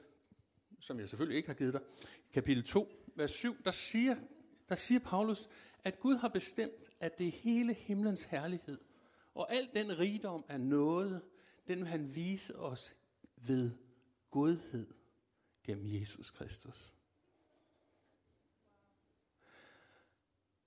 som 0.80 1.00
jeg 1.00 1.08
selvfølgelig 1.08 1.36
ikke 1.36 1.48
har 1.48 1.54
givet 1.54 1.72
dig, 1.72 1.82
kapitel 2.32 2.64
2, 2.64 2.88
vers 3.14 3.30
7, 3.30 3.64
der 3.64 3.70
siger, 3.70 4.16
der 4.68 4.74
siger 4.74 5.00
Paulus, 5.00 5.48
at 5.84 6.00
Gud 6.00 6.16
har 6.16 6.28
bestemt, 6.28 6.90
at 7.00 7.18
det 7.18 7.28
er 7.28 7.32
hele 7.32 7.74
himlens 7.74 8.22
herlighed– 8.22 8.78
og 9.34 9.54
al 9.54 9.68
den 9.74 9.98
rigdom 9.98 10.44
af 10.48 10.60
noget, 10.60 11.22
den 11.68 11.78
vil 11.78 11.86
han 11.86 12.14
vise 12.14 12.58
os 12.58 12.94
ved 13.36 13.70
godhed 14.30 14.94
gennem 15.64 16.00
Jesus 16.00 16.30
Kristus. 16.30 16.92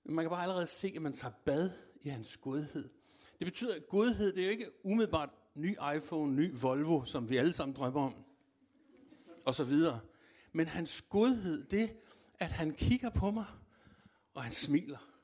Man 0.03 0.23
kan 0.23 0.29
bare 0.29 0.41
allerede 0.41 0.67
se, 0.67 0.93
at 0.95 1.01
man 1.01 1.13
tager 1.13 1.33
bad 1.45 1.71
i 2.01 2.09
hans 2.09 2.37
godhed. 2.37 2.89
Det 3.39 3.45
betyder, 3.47 3.75
at 3.75 3.87
godhed, 3.87 4.33
det 4.33 4.41
er 4.41 4.45
jo 4.45 4.51
ikke 4.51 4.71
umiddelbart 4.83 5.29
ny 5.55 5.77
iPhone, 5.95 6.35
ny 6.35 6.53
Volvo, 6.61 7.05
som 7.05 7.29
vi 7.29 7.37
alle 7.37 7.53
sammen 7.53 7.75
drømmer 7.75 8.01
om, 8.01 8.25
og 9.45 9.55
så 9.55 9.63
videre. 9.63 9.99
Men 10.51 10.67
hans 10.67 11.01
godhed, 11.01 11.63
det 11.63 11.97
at 12.39 12.51
han 12.51 12.73
kigger 12.73 13.09
på 13.09 13.31
mig, 13.31 13.45
og 14.33 14.43
han 14.43 14.51
smiler. 14.51 15.14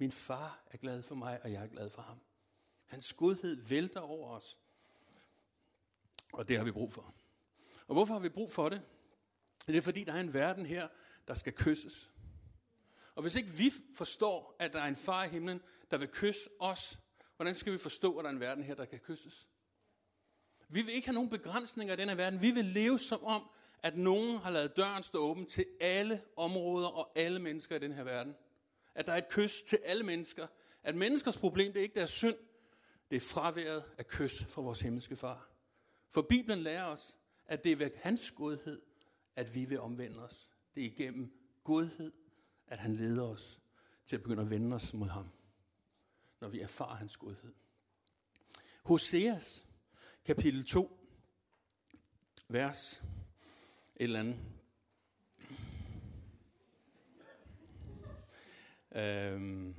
Min 0.00 0.12
far 0.12 0.62
er 0.70 0.76
glad 0.76 1.02
for 1.02 1.14
mig, 1.14 1.40
og 1.42 1.52
jeg 1.52 1.62
er 1.62 1.66
glad 1.66 1.90
for 1.90 2.02
ham. 2.02 2.20
Hans 2.86 3.12
godhed 3.12 3.56
vælter 3.56 4.00
over 4.00 4.30
os. 4.30 4.58
Og 6.32 6.48
det 6.48 6.56
har 6.56 6.64
vi 6.64 6.70
brug 6.70 6.92
for. 6.92 7.14
Og 7.86 7.94
hvorfor 7.94 8.14
har 8.14 8.20
vi 8.20 8.28
brug 8.28 8.52
for 8.52 8.68
det? 8.68 8.82
Det 9.66 9.76
er 9.76 9.80
fordi, 9.80 10.04
der 10.04 10.12
er 10.12 10.20
en 10.20 10.34
verden 10.34 10.66
her, 10.66 10.88
der 11.28 11.34
skal 11.34 11.52
kysses. 11.52 12.10
Og 13.14 13.22
hvis 13.22 13.34
ikke 13.34 13.48
vi 13.48 13.72
forstår, 13.94 14.56
at 14.58 14.72
der 14.72 14.80
er 14.80 14.86
en 14.86 14.96
far 14.96 15.24
i 15.24 15.28
himlen, 15.28 15.60
der 15.90 15.98
vil 15.98 16.08
kysse 16.08 16.50
os, 16.60 16.98
hvordan 17.36 17.54
skal 17.54 17.72
vi 17.72 17.78
forstå, 17.78 18.16
at 18.18 18.24
der 18.24 18.30
er 18.30 18.34
en 18.34 18.40
verden 18.40 18.64
her, 18.64 18.74
der 18.74 18.84
kan 18.84 18.98
kysses? 18.98 19.48
Vi 20.68 20.82
vil 20.82 20.94
ikke 20.94 21.06
have 21.06 21.14
nogen 21.14 21.30
begrænsninger 21.30 21.94
i 21.94 21.96
denne 21.96 22.16
verden. 22.16 22.42
Vi 22.42 22.50
vil 22.50 22.64
leve 22.64 22.98
som 22.98 23.24
om, 23.24 23.50
at 23.82 23.96
nogen 23.96 24.38
har 24.38 24.50
lavet 24.50 24.76
døren 24.76 25.02
stå 25.02 25.18
åben 25.18 25.46
til 25.46 25.66
alle 25.80 26.22
områder 26.36 26.88
og 26.88 27.12
alle 27.14 27.38
mennesker 27.38 27.76
i 27.76 27.78
den 27.78 27.92
her 27.92 28.04
verden. 28.04 28.36
At 28.94 29.06
der 29.06 29.12
er 29.12 29.16
et 29.16 29.28
kys 29.28 29.62
til 29.62 29.78
alle 29.84 30.02
mennesker. 30.02 30.46
At 30.82 30.94
menneskers 30.94 31.36
problem, 31.36 31.72
det 31.72 31.78
er 31.80 31.82
ikke 31.82 31.98
deres 31.98 32.10
synd, 32.10 32.36
det 33.10 33.16
er 33.16 33.20
fraværet 33.20 33.84
af 33.98 34.06
kys 34.06 34.44
fra 34.44 34.62
vores 34.62 34.80
himmelske 34.80 35.16
far. 35.16 35.50
For 36.08 36.22
Bibelen 36.22 36.58
lærer 36.58 36.84
os, 36.84 37.16
at 37.46 37.64
det 37.64 37.72
er 37.72 37.76
ved 37.76 37.90
hans 37.96 38.30
godhed, 38.30 38.82
at 39.36 39.54
vi 39.54 39.64
vil 39.64 39.80
omvende 39.80 40.24
os. 40.24 40.50
Det 40.74 40.82
er 40.82 40.86
igennem 40.86 41.32
godhed, 41.64 42.12
at 42.66 42.78
han 42.78 42.96
leder 42.96 43.22
os 43.22 43.60
til 44.06 44.16
at 44.16 44.22
begynde 44.22 44.42
at 44.42 44.50
vende 44.50 44.76
os 44.76 44.94
mod 44.94 45.08
ham, 45.08 45.30
når 46.40 46.48
vi 46.48 46.60
erfarer 46.60 46.94
hans 46.94 47.16
godhed. 47.16 47.52
Hoseas, 48.82 49.66
kapitel 50.24 50.64
2, 50.64 51.00
vers 52.48 53.02
et 53.96 54.04
eller 54.04 54.20
andet. 54.20 54.38
Øhm, 58.94 59.74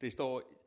det 0.00 0.12
står 0.12 0.58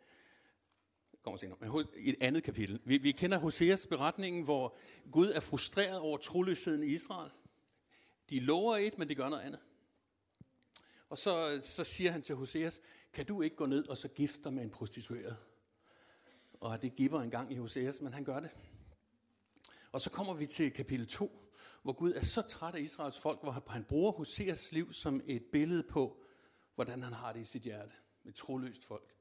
kommer 1.23 1.37
senere, 1.37 1.57
men 1.59 1.85
i 1.97 2.09
et 2.09 2.15
andet 2.21 2.43
kapitel. 2.43 2.81
Vi, 2.85 2.97
vi 2.97 3.11
kender 3.11 3.37
Hoseas 3.37 3.87
beretningen, 3.87 4.43
hvor 4.43 4.77
Gud 5.11 5.27
er 5.27 5.39
frustreret 5.39 5.99
over 5.99 6.17
troløsheden 6.17 6.83
i 6.83 6.87
Israel. 6.87 7.31
De 8.29 8.39
lover 8.39 8.77
et, 8.77 8.97
men 8.97 9.09
de 9.09 9.15
gør 9.15 9.29
noget 9.29 9.43
andet. 9.43 9.59
Og 11.09 11.17
så, 11.17 11.59
så 11.63 11.83
siger 11.83 12.11
han 12.11 12.21
til 12.21 12.35
Hoseas, 12.35 12.81
kan 13.13 13.25
du 13.25 13.41
ikke 13.41 13.55
gå 13.55 13.65
ned 13.65 13.87
og 13.87 13.97
så 13.97 14.07
gifte 14.07 14.43
dig 14.43 14.53
med 14.53 14.63
en 14.63 14.69
prostitueret? 14.69 15.37
Og 16.53 16.81
det 16.81 16.95
giver 16.95 17.21
en 17.21 17.29
gang 17.29 17.51
i 17.51 17.55
Hoseas, 17.55 18.01
men 18.01 18.13
han 18.13 18.23
gør 18.23 18.39
det. 18.39 18.49
Og 19.91 20.01
så 20.01 20.09
kommer 20.09 20.33
vi 20.33 20.45
til 20.45 20.71
kapitel 20.71 21.07
2, 21.07 21.53
hvor 21.83 21.93
Gud 21.93 22.13
er 22.13 22.21
så 22.21 22.41
træt 22.41 22.75
af 22.75 22.79
Israels 22.79 23.19
folk, 23.19 23.43
hvor 23.43 23.71
han 23.71 23.83
bruger 23.83 24.11
Hoseas 24.11 24.71
liv 24.71 24.93
som 24.93 25.21
et 25.25 25.43
billede 25.51 25.83
på, 25.83 26.20
hvordan 26.81 27.03
han 27.03 27.13
har 27.13 27.33
det 27.33 27.39
i 27.41 27.45
sit 27.45 27.61
hjerte. 27.61 27.91
Med 28.23 28.33
troløst 28.33 28.85
folk. 28.85 29.15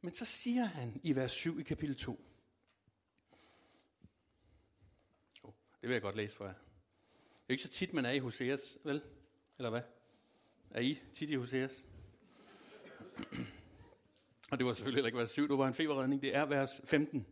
Men 0.00 0.14
så 0.14 0.24
siger 0.24 0.64
han 0.64 1.00
i 1.02 1.16
vers 1.16 1.32
7 1.32 1.60
i 1.60 1.62
kapitel 1.62 1.96
2. 1.96 2.20
Oh, 5.44 5.52
det 5.80 5.88
vil 5.88 5.94
jeg 5.94 6.02
godt 6.02 6.16
læse 6.16 6.36
for 6.36 6.44
jer. 6.44 6.52
Det 6.52 7.48
er 7.48 7.52
ikke 7.52 7.62
så 7.62 7.68
tit, 7.68 7.92
man 7.92 8.06
er 8.06 8.10
i 8.10 8.18
Hoseas, 8.18 8.78
vel? 8.84 9.02
Eller 9.58 9.70
hvad? 9.70 9.80
Er 10.70 10.80
I 10.80 11.00
tit 11.12 11.30
i 11.30 11.34
Hoseas? 11.34 11.88
Og 14.50 14.58
det 14.58 14.66
var 14.66 14.72
selvfølgelig 14.72 14.96
heller 14.96 15.08
ikke 15.08 15.18
vers 15.18 15.30
7, 15.30 15.48
det 15.48 15.58
var 15.58 15.66
en 15.68 15.74
feberredning. 15.74 16.22
Det 16.22 16.36
er 16.36 16.44
vers 16.46 16.80
15. 16.84 17.26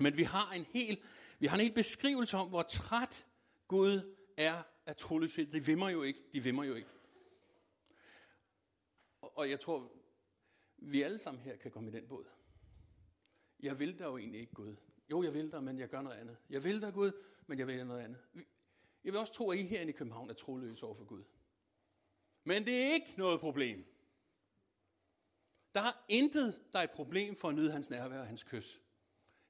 Men 0.00 0.16
vi 0.16 0.22
har 0.22 0.52
en 0.52 0.66
hel, 0.72 0.98
vi 1.38 1.46
har 1.46 1.56
en 1.56 1.62
hel 1.62 1.74
beskrivelse 1.74 2.36
om, 2.36 2.48
hvor 2.48 2.62
træt 2.62 3.26
Gud 3.68 4.16
er 4.36 4.62
af 4.86 4.96
troløshed. 4.96 5.46
De 5.46 5.64
vimmer 5.64 5.88
jo 5.88 6.02
ikke. 6.02 6.20
De 6.32 6.40
vimmer 6.40 6.64
jo 6.64 6.74
ikke. 6.74 6.88
Og, 9.40 9.50
jeg 9.50 9.60
tror, 9.60 9.92
vi 10.76 11.02
alle 11.02 11.18
sammen 11.18 11.42
her 11.42 11.56
kan 11.56 11.70
komme 11.70 11.90
i 11.90 11.92
den 11.92 12.08
båd. 12.08 12.24
Jeg 13.60 13.78
vil 13.78 13.98
da 13.98 14.04
jo 14.04 14.18
egentlig 14.18 14.40
ikke 14.40 14.52
Gud. 14.52 14.76
Jo, 15.10 15.22
jeg 15.22 15.34
vil 15.34 15.52
da, 15.52 15.60
men 15.60 15.78
jeg 15.78 15.88
gør 15.88 16.02
noget 16.02 16.16
andet. 16.16 16.36
Jeg 16.50 16.64
vil 16.64 16.82
da 16.82 16.90
Gud, 16.90 17.12
men 17.46 17.58
jeg 17.58 17.66
vil 17.66 17.86
noget 17.86 18.00
andet. 18.00 18.20
Jeg 19.04 19.12
vil 19.12 19.20
også 19.20 19.32
tro, 19.32 19.50
at 19.50 19.58
I 19.58 19.62
herinde 19.62 19.92
i 19.92 19.96
København 19.96 20.30
er 20.30 20.34
troløse 20.34 20.86
over 20.86 20.94
for 20.94 21.04
Gud. 21.04 21.24
Men 22.44 22.64
det 22.64 22.82
er 22.82 22.94
ikke 22.94 23.14
noget 23.16 23.40
problem. 23.40 23.84
Der 25.74 25.80
er 25.80 26.04
intet, 26.08 26.60
der 26.72 26.78
er 26.78 26.82
et 26.82 26.90
problem 26.90 27.36
for 27.36 27.48
at 27.48 27.54
nyde 27.54 27.72
hans 27.72 27.90
nærvær 27.90 28.20
og 28.20 28.26
hans 28.26 28.44
kys. 28.44 28.80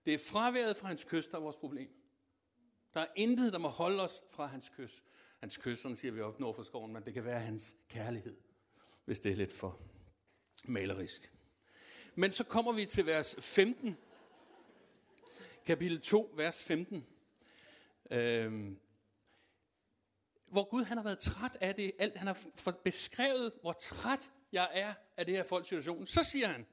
Det 0.04 0.14
er 0.14 0.18
fraværet 0.18 0.76
fra 0.76 0.88
hans 0.88 1.04
kys, 1.04 1.28
der 1.28 1.37
er 1.37 1.42
vores 1.42 1.56
problem. 1.56 1.90
Der 2.94 3.00
er 3.00 3.06
intet, 3.16 3.52
der 3.52 3.59
må 3.59 3.68
holde 3.68 4.02
os 4.02 4.23
fra 4.30 4.47
hans 4.47 4.68
kys. 4.68 5.04
Hans 5.38 5.56
kys, 5.56 5.78
sådan 5.78 5.97
siger 5.97 6.12
vi 6.12 6.20
op 6.20 6.40
nord 6.40 6.54
for 6.54 6.62
skoven, 6.62 6.92
men 6.92 7.04
det 7.04 7.14
kan 7.14 7.25
være 7.25 7.40
hans 7.40 7.76
kærlighed, 7.88 8.50
hvis 9.11 9.21
det 9.21 9.33
er 9.33 9.37
lidt 9.37 9.52
for 9.52 9.81
malerisk. 10.64 11.33
Men 12.14 12.33
så 12.33 12.45
kommer 12.45 12.73
vi 12.73 12.85
til 12.85 13.07
vers 13.07 13.37
15. 13.38 13.97
Kapitel 15.67 16.00
2, 16.00 16.33
vers 16.37 16.62
15. 16.62 17.07
Øhm, 18.11 18.81
hvor 20.47 20.69
Gud 20.69 20.85
han 20.85 20.97
har 20.97 21.05
været 21.05 21.19
træt 21.19 21.57
af 21.61 21.75
det, 21.75 21.93
alt 21.99 22.17
han 22.17 22.26
har 22.26 22.73
beskrevet, 22.85 23.52
hvor 23.61 23.73
træt 23.73 24.33
jeg 24.52 24.71
er 24.73 24.95
af 25.17 25.26
det 25.26 25.37
her 25.37 25.45
folks 25.45 25.69
situation. 25.69 26.07
Så 26.07 26.23
siger 26.23 26.49
han, 26.49 26.67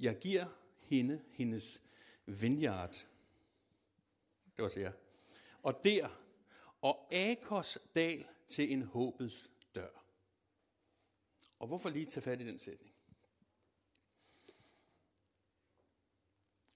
jeg 0.00 0.18
giver 0.18 0.46
hende 0.78 1.22
hendes 1.32 1.82
vineyard. 2.26 2.92
Det 4.56 4.62
var 4.62 4.68
så 4.68 4.92
Og 5.62 5.84
der, 5.84 6.08
og 6.80 7.14
Akos 7.14 7.78
dal 7.94 8.24
til 8.46 8.72
en 8.72 8.82
håbets. 8.82 9.51
Og 11.62 11.68
hvorfor 11.68 11.90
lige 11.90 12.06
tage 12.06 12.22
fat 12.22 12.40
i 12.40 12.46
den 12.46 12.58
sætning? 12.58 12.94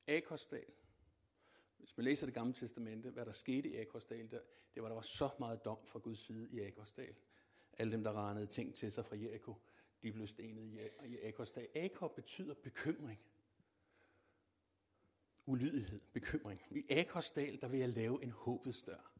Akosdal. 0.08 0.72
Hvis 1.76 1.96
man 1.96 2.04
læser 2.04 2.26
det 2.26 2.34
gamle 2.34 2.52
testamente, 2.52 3.10
hvad 3.10 3.26
der 3.26 3.32
skete 3.32 3.68
i 3.68 3.76
Akosdal, 3.80 4.30
der, 4.30 4.40
det 4.74 4.82
var, 4.82 4.88
der 4.88 4.94
var 4.94 5.02
så 5.02 5.30
meget 5.38 5.64
dom 5.64 5.86
fra 5.86 5.98
Guds 5.98 6.26
side 6.26 6.48
i 6.50 6.60
Akosdal. 6.60 7.14
Alle 7.72 7.92
dem, 7.92 8.04
der 8.04 8.12
ranede 8.12 8.46
ting 8.46 8.74
til 8.74 8.92
sig 8.92 9.04
fra 9.04 9.16
Jericho, 9.16 9.54
de 10.02 10.12
blev 10.12 10.26
stenet 10.26 10.90
i 11.04 11.20
Akosdal. 11.20 11.68
Akor 11.74 12.08
betyder 12.08 12.54
bekymring. 12.54 13.20
Ulydighed, 15.46 16.00
bekymring. 16.12 16.62
I 16.70 16.98
Akosdal, 16.98 17.60
der 17.60 17.68
vil 17.68 17.80
jeg 17.80 17.88
lave 17.88 18.22
en 18.22 18.30
håbets 18.30 18.82
dør. 18.82 19.12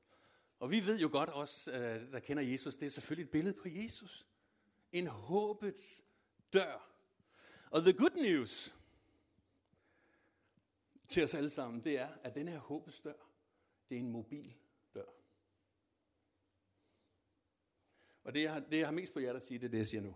Og 0.58 0.70
vi 0.70 0.86
ved 0.86 0.98
jo 0.98 1.08
godt 1.12 1.28
også, 1.28 1.72
øh, 1.72 2.12
der 2.12 2.20
kender 2.20 2.42
Jesus, 2.42 2.76
det 2.76 2.86
er 2.86 2.90
selvfølgelig 2.90 3.24
et 3.24 3.30
billede 3.30 3.54
på 3.54 3.68
Jesus 3.68 4.26
en 4.92 5.06
håbets 5.06 6.04
dør. 6.52 6.90
Og 7.70 7.82
the 7.82 7.92
good 7.92 8.22
news 8.22 8.74
til 11.08 11.24
os 11.24 11.34
alle 11.34 11.50
sammen, 11.50 11.84
det 11.84 11.98
er, 11.98 12.08
at 12.22 12.34
den 12.34 12.48
her 12.48 12.58
håbets 12.58 13.00
dør, 13.00 13.30
det 13.88 13.94
er 13.94 14.00
en 14.00 14.10
mobil 14.10 14.54
dør. 14.94 15.04
Og 18.24 18.34
det 18.34 18.42
jeg, 18.42 18.52
har, 18.52 18.60
det, 18.60 18.78
jeg 18.78 18.86
har 18.86 18.92
mest 18.92 19.12
på 19.12 19.18
hjertet 19.18 19.40
at 19.40 19.46
sige, 19.46 19.58
det 19.58 19.66
er 19.66 19.70
det, 19.70 19.78
jeg 19.78 19.86
siger 19.86 20.00
nu. 20.00 20.14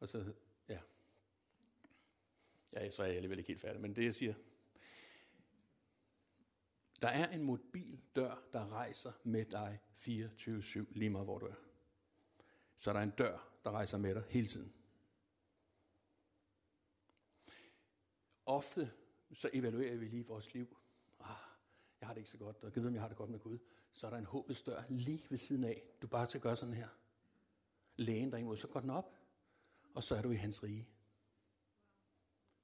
Og 0.00 0.08
så, 0.08 0.34
ja. 0.68 0.80
Ja, 2.72 2.90
så 2.90 3.02
er 3.02 3.06
jeg 3.06 3.16
alligevel 3.16 3.38
ikke 3.38 3.48
helt 3.48 3.60
færdig, 3.60 3.80
men 3.80 3.96
det 3.96 4.04
jeg 4.04 4.14
siger. 4.14 4.34
Der 7.02 7.08
er 7.08 7.28
en 7.28 7.42
mobil 7.42 8.00
dør, 8.16 8.42
der 8.52 8.72
rejser 8.72 9.12
med 9.24 9.44
dig 9.44 9.80
24-7, 9.94 10.84
lige 10.90 11.10
meget 11.10 11.26
hvor 11.26 11.38
du 11.38 11.46
er. 11.46 11.54
Så 12.76 12.92
der 12.92 12.98
er 12.98 13.02
en 13.02 13.10
dør, 13.10 13.57
der 13.68 13.74
rejser 13.74 13.98
med 13.98 14.14
dig 14.14 14.24
hele 14.28 14.46
tiden. 14.46 14.74
Ofte 18.46 18.92
så 19.34 19.50
evaluerer 19.52 19.96
vi 19.96 20.08
lige 20.08 20.26
vores 20.26 20.54
liv. 20.54 20.76
Ah, 21.20 21.36
jeg 22.00 22.08
har 22.08 22.14
det 22.14 22.20
ikke 22.20 22.30
så 22.30 22.38
godt, 22.38 22.56
og 22.56 22.64
jeg 22.64 22.76
ved, 22.76 22.86
om 22.86 22.94
jeg 22.94 23.02
har 23.02 23.08
det 23.08 23.16
godt 23.16 23.30
med 23.30 23.38
Gud. 23.38 23.58
Så 23.92 24.06
er 24.06 24.10
der 24.10 24.18
en 24.18 24.24
håbets 24.24 24.62
dør 24.62 24.82
lige 24.88 25.26
ved 25.30 25.38
siden 25.38 25.64
af. 25.64 25.82
Du 26.02 26.06
bare 26.06 26.26
skal 26.26 26.40
gøre 26.40 26.56
sådan 26.56 26.74
her. 26.74 26.88
Lægen 27.96 28.32
der 28.32 28.38
imod, 28.38 28.56
så 28.56 28.68
går 28.68 28.80
den 28.80 28.90
op, 28.90 29.18
og 29.94 30.02
så 30.02 30.14
er 30.14 30.22
du 30.22 30.30
i 30.30 30.36
hans 30.36 30.62
rige. 30.62 30.88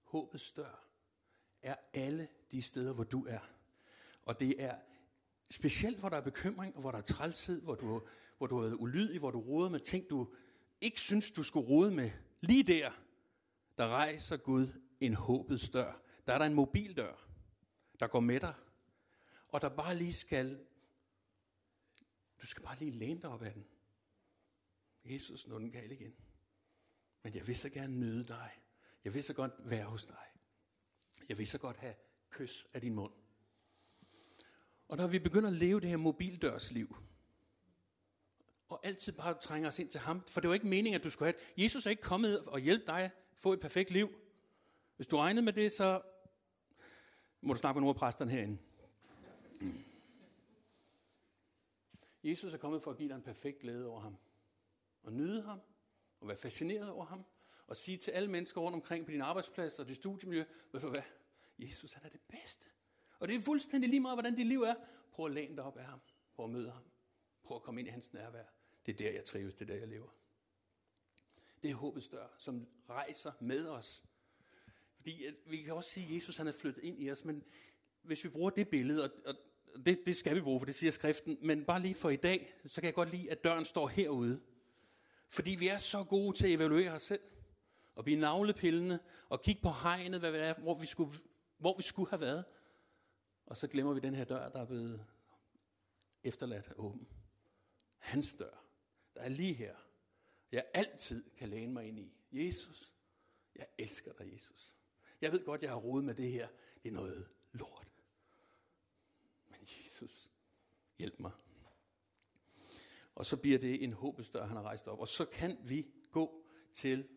Håbets 0.02 0.52
dør 0.52 0.84
er 1.62 1.76
alle 1.94 2.28
de 2.52 2.62
steder, 2.62 2.94
hvor 2.94 3.04
du 3.04 3.26
er. 3.26 3.50
Og 4.25 4.40
det 4.40 4.62
er 4.62 4.78
specielt, 5.50 5.99
hvor 5.99 6.08
der 6.08 6.16
er 6.16 6.20
bekymring, 6.20 6.75
og 6.75 6.80
hvor 6.80 6.90
der 6.90 6.99
er 6.99 7.02
trælshed, 7.02 7.62
hvor 7.62 7.75
du, 7.75 8.02
hvor 8.38 8.46
du 8.46 8.56
er 8.56 8.75
ulydig, 8.75 9.18
hvor 9.18 9.30
du 9.30 9.40
roder 9.40 9.70
med 9.70 9.80
ting, 9.80 10.11
du 10.11 10.34
ikke 10.81 11.00
synes, 11.00 11.31
du 11.31 11.43
skulle 11.43 11.69
rode 11.69 11.90
med. 11.90 12.11
Lige 12.40 12.62
der, 12.62 12.90
der 13.78 13.88
rejser 13.88 14.37
Gud 14.37 14.69
en 15.00 15.14
håbets 15.14 15.71
dør. 15.71 16.00
Der 16.26 16.33
er 16.35 16.38
der 16.38 16.47
en 16.47 16.54
mobildør, 16.54 17.28
der 18.00 18.07
går 18.07 18.21
med 18.21 18.40
dig, 18.40 18.54
og 19.49 19.61
der 19.61 19.69
bare 19.69 19.97
lige 19.97 20.12
skal, 20.12 20.66
du 22.43 22.47
skal 22.47 22.62
bare 22.62 22.78
lige 22.78 22.90
læne 22.90 23.21
dig 23.21 23.31
op 23.31 23.43
ad 23.43 23.50
den. 23.50 23.66
Jesus, 25.04 25.47
nu 25.47 25.59
den 25.59 25.71
gal 25.71 25.93
igen. 25.93 26.14
Men 27.23 27.35
jeg 27.35 27.47
vil 27.47 27.57
så 27.57 27.71
gerne 27.71 27.97
nyde 27.97 28.25
dig. 28.25 28.50
Jeg 29.04 29.14
vil 29.14 29.25
så 29.25 29.35
godt 29.35 29.52
være 29.59 29.85
hos 29.85 30.04
dig. 30.04 30.26
Jeg 31.28 31.38
vil 31.38 31.47
så 31.47 31.59
godt 31.59 31.76
have 31.76 31.95
kys 32.31 32.66
af 32.75 32.81
din 32.81 32.95
mund. 32.95 33.12
Og 34.88 34.97
når 34.97 35.07
vi 35.07 35.19
begynder 35.19 35.49
at 35.49 35.57
leve 35.57 35.81
det 35.81 35.88
her 35.88 35.97
mobildørsliv, 35.97 36.97
og 38.75 38.87
altid 38.87 39.12
bare 39.12 39.35
trænger 39.35 39.69
os 39.69 39.78
ind 39.78 39.88
til 39.90 40.00
ham. 40.00 40.23
For 40.26 40.40
det 40.40 40.49
var 40.49 40.54
ikke 40.54 40.66
meningen, 40.66 40.95
at 40.95 41.04
du 41.04 41.11
skulle 41.11 41.33
have 41.33 41.40
det. 41.57 41.62
Jesus 41.62 41.87
er 41.87 41.90
ikke 41.90 42.02
kommet 42.02 42.40
og 42.40 42.61
hjælpe 42.61 42.87
dig 42.87 43.00
at 43.00 43.11
få 43.37 43.52
et 43.52 43.61
perfekt 43.61 43.90
liv. 43.90 44.09
Hvis 44.97 45.07
du 45.07 45.16
regnede 45.16 45.45
med 45.45 45.52
det, 45.52 45.73
så 45.73 46.02
må 47.40 47.52
du 47.52 47.59
snakke 47.59 47.76
med 47.76 47.81
nogle 47.81 47.95
af 47.95 47.97
præsterne 47.97 48.31
herinde. 48.31 48.59
Mm. 49.61 49.85
Jesus 52.25 52.54
er 52.54 52.59
kommet 52.59 52.83
for 52.83 52.90
at 52.90 52.97
give 52.97 53.09
dig 53.09 53.14
en 53.14 53.23
perfekt 53.23 53.59
glæde 53.59 53.88
over 53.88 54.00
ham. 54.00 54.16
Og 55.02 55.12
nyde 55.12 55.43
ham. 55.43 55.61
Og 56.21 56.28
være 56.28 56.37
fascineret 56.37 56.90
over 56.90 57.04
ham. 57.04 57.25
Og 57.66 57.76
sige 57.76 57.97
til 57.97 58.11
alle 58.11 58.31
mennesker 58.31 58.61
rundt 58.61 58.75
omkring 58.75 59.04
på 59.04 59.11
din 59.11 59.21
arbejdsplads 59.21 59.78
og 59.78 59.88
dit 59.88 59.97
studiemiljø, 59.97 60.45
ved 60.73 60.81
du 60.81 60.90
hvad, 60.90 61.02
Jesus 61.59 61.93
han 61.93 62.04
er 62.04 62.09
det 62.09 62.21
bedste. 62.28 62.69
Og 63.19 63.28
det 63.28 63.37
er 63.37 63.40
fuldstændig 63.40 63.90
lige 63.90 64.00
meget, 64.00 64.16
hvordan 64.16 64.35
dit 64.35 64.47
liv 64.47 64.62
er. 64.62 64.75
Prøv 65.12 65.26
at 65.26 65.33
læne 65.33 65.57
dig 65.57 65.64
op 65.64 65.76
af 65.76 65.85
ham. 65.85 66.00
Prøv 66.35 66.45
at 66.45 66.50
møde 66.50 66.71
ham. 66.71 66.83
Prøv 67.45 67.57
at 67.57 67.62
komme 67.62 67.81
ind 67.81 67.88
i 67.88 67.90
hans 67.90 68.12
nærvær. 68.12 68.53
Det 68.87 68.93
er 68.93 68.97
der, 68.97 69.11
jeg 69.11 69.25
trives. 69.25 69.55
Det 69.55 69.71
er 69.71 69.73
der, 69.73 69.81
jeg 69.81 69.88
lever. 69.88 70.09
Det 71.62 71.71
er 71.71 71.75
håbets 71.75 72.09
dør, 72.09 72.26
som 72.38 72.67
rejser 72.91 73.33
med 73.41 73.69
os. 73.69 74.05
Fordi 74.97 75.25
at 75.25 75.35
vi 75.47 75.62
kan 75.62 75.75
også 75.75 75.91
sige, 75.91 76.07
at 76.07 76.14
Jesus 76.14 76.37
han 76.37 76.47
er 76.47 76.53
flyttet 76.53 76.85
ind 76.85 77.03
i 77.03 77.11
os, 77.11 77.25
men 77.25 77.45
hvis 78.03 78.25
vi 78.25 78.29
bruger 78.29 78.50
det 78.50 78.69
billede, 78.69 79.05
og, 79.05 79.11
og 79.26 79.35
det, 79.87 80.00
det 80.07 80.17
skal 80.17 80.37
vi 80.37 80.41
bruge, 80.41 80.61
for 80.61 80.67
det 80.67 80.75
siger 80.75 80.91
skriften, 80.91 81.38
men 81.43 81.64
bare 81.64 81.81
lige 81.81 81.95
for 81.95 82.11
i 82.11 82.17
dag, 82.17 82.55
så 82.67 82.81
kan 82.81 82.87
jeg 82.87 82.95
godt 82.95 83.11
lide, 83.11 83.31
at 83.31 83.45
døren 83.45 83.64
står 83.64 83.88
herude. 83.88 84.41
Fordi 85.29 85.50
vi 85.59 85.69
er 85.69 85.79
så 85.79 86.05
gode 86.05 86.37
til 86.37 86.47
at 86.47 86.53
evaluere 86.53 86.93
os 86.93 87.03
selv, 87.03 87.21
og 87.95 88.05
blive 88.05 88.21
navlepillende, 88.21 88.99
og 89.29 89.43
kigge 89.43 89.62
på 89.62 89.71
hegnet, 89.71 90.21
hvad 90.21 90.33
det 90.33 90.41
er, 90.43 90.55
hvor, 90.55 90.79
vi 90.79 90.87
skulle, 90.87 91.12
hvor 91.59 91.76
vi 91.76 91.83
skulle 91.83 92.11
have 92.11 92.21
været. 92.21 92.45
Og 93.47 93.57
så 93.57 93.69
glemmer 93.69 93.95
vi 93.95 94.00
den 94.00 94.14
her 94.14 94.25
dør, 94.25 94.49
der 94.49 94.61
er 94.61 94.67
blevet 94.67 95.07
efterladt 96.25 96.73
åben. 96.76 97.09
Hans 97.99 98.35
dør, 98.35 98.63
der 99.14 99.21
er 99.21 99.28
lige 99.28 99.54
her. 99.54 99.76
Jeg 100.52 100.64
altid 100.75 101.30
kan 101.30 101.49
læne 101.49 101.73
mig 101.73 101.87
ind 101.88 101.99
i. 101.99 102.16
Jesus, 102.33 102.94
jeg 103.54 103.66
elsker 103.78 104.12
dig, 104.12 104.33
Jesus. 104.33 104.76
Jeg 105.21 105.33
ved 105.33 105.44
godt, 105.44 105.62
jeg 105.62 105.71
har 105.71 105.76
rodet 105.76 106.04
med 106.04 106.14
det 106.14 106.33
her. 106.33 106.49
Det 106.83 106.88
er 106.88 106.92
noget 106.92 107.28
lort. 107.52 107.88
Men 109.47 109.61
Jesus, 109.62 110.33
hjælp 110.99 111.21
mig. 111.21 111.33
Og 113.14 113.26
så 113.26 113.37
bliver 113.37 113.59
det 113.59 113.85
en 113.85 113.92
håbestør, 113.92 114.47
han 114.47 114.56
har 114.56 114.64
rejst 114.64 114.88
op. 114.88 115.00
Og 115.00 115.09
så 115.09 115.25
kan 115.25 115.59
vi 115.68 115.87
gå 116.11 116.44
til 116.73 117.09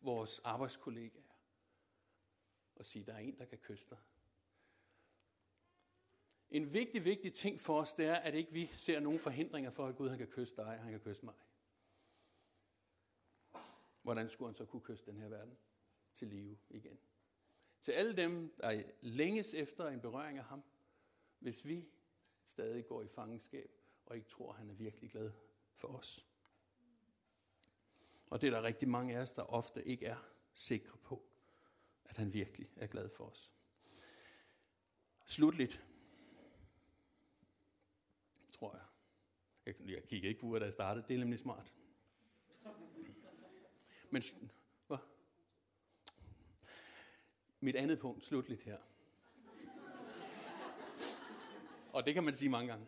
vores 0.00 0.38
arbejdskollegaer 0.38 1.22
og 2.76 2.86
sige, 2.86 3.04
der 3.04 3.14
er 3.14 3.18
en, 3.18 3.38
der 3.38 3.44
kan 3.44 3.58
kysse 3.58 3.90
dig. 3.90 3.98
En 6.54 6.72
vigtig, 6.72 7.04
vigtig 7.04 7.32
ting 7.32 7.60
for 7.60 7.80
os, 7.80 7.94
det 7.94 8.06
er, 8.06 8.14
at 8.14 8.34
ikke 8.34 8.52
vi 8.52 8.70
ser 8.72 9.00
nogen 9.00 9.18
forhindringer 9.18 9.70
for, 9.70 9.86
at 9.86 9.96
Gud 9.96 10.08
han 10.08 10.18
kan 10.18 10.26
kysse 10.26 10.56
dig, 10.56 10.78
han 10.82 10.90
kan 10.90 11.00
kysse 11.00 11.24
mig. 11.24 11.34
Hvordan 14.02 14.28
skulle 14.28 14.48
han 14.48 14.54
så 14.54 14.64
kunne 14.64 14.82
kysse 14.82 15.06
den 15.06 15.16
her 15.16 15.28
verden 15.28 15.56
til 16.12 16.28
live 16.28 16.58
igen? 16.70 16.98
Til 17.80 17.92
alle 17.92 18.16
dem, 18.16 18.54
der 18.60 18.82
længes 19.00 19.54
efter 19.54 19.88
en 19.88 20.00
berøring 20.00 20.38
af 20.38 20.44
ham, 20.44 20.62
hvis 21.38 21.66
vi 21.66 21.88
stadig 22.42 22.86
går 22.86 23.02
i 23.02 23.08
fangenskab 23.08 23.70
og 24.06 24.16
ikke 24.16 24.28
tror, 24.28 24.52
at 24.52 24.58
han 24.58 24.70
er 24.70 24.74
virkelig 24.74 25.10
glad 25.10 25.32
for 25.74 25.88
os. 25.88 26.26
Og 28.30 28.40
det 28.40 28.46
er 28.46 28.50
der 28.50 28.62
rigtig 28.62 28.88
mange 28.88 29.16
af 29.16 29.22
os, 29.22 29.32
der 29.32 29.42
ofte 29.42 29.84
ikke 29.84 30.06
er 30.06 30.30
sikre 30.52 30.98
på, 30.98 31.22
at 32.04 32.16
han 32.16 32.32
virkelig 32.32 32.70
er 32.76 32.86
glad 32.86 33.08
for 33.08 33.24
os. 33.24 33.52
Slutligt, 35.24 35.84
tror 38.64 38.76
jeg. 38.76 38.86
Jeg, 39.66 39.90
jeg 39.90 40.04
kigger 40.04 40.28
ikke 40.28 40.40
på, 40.40 40.48
hvad 40.48 40.60
jeg 40.60 40.72
startede. 40.72 41.06
Det 41.08 41.14
er 41.14 41.18
nemlig 41.18 41.38
smart. 41.38 41.72
Men 44.10 44.22
hvad? 44.86 44.98
Mit 47.60 47.76
andet 47.76 47.98
punkt, 47.98 48.24
slutligt 48.24 48.62
her. 48.62 48.78
Og 51.92 52.06
det 52.06 52.14
kan 52.14 52.24
man 52.24 52.34
sige 52.34 52.48
mange 52.48 52.68
gange. 52.68 52.86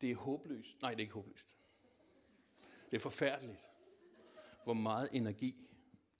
Det 0.00 0.10
er 0.10 0.16
håbløst. 0.16 0.82
Nej, 0.82 0.90
det 0.90 0.98
er 0.98 1.02
ikke 1.02 1.14
håbløst. 1.14 1.56
Det 2.90 2.96
er 2.96 3.00
forfærdeligt, 3.00 3.70
hvor 4.64 4.74
meget 4.74 5.08
energi, 5.12 5.68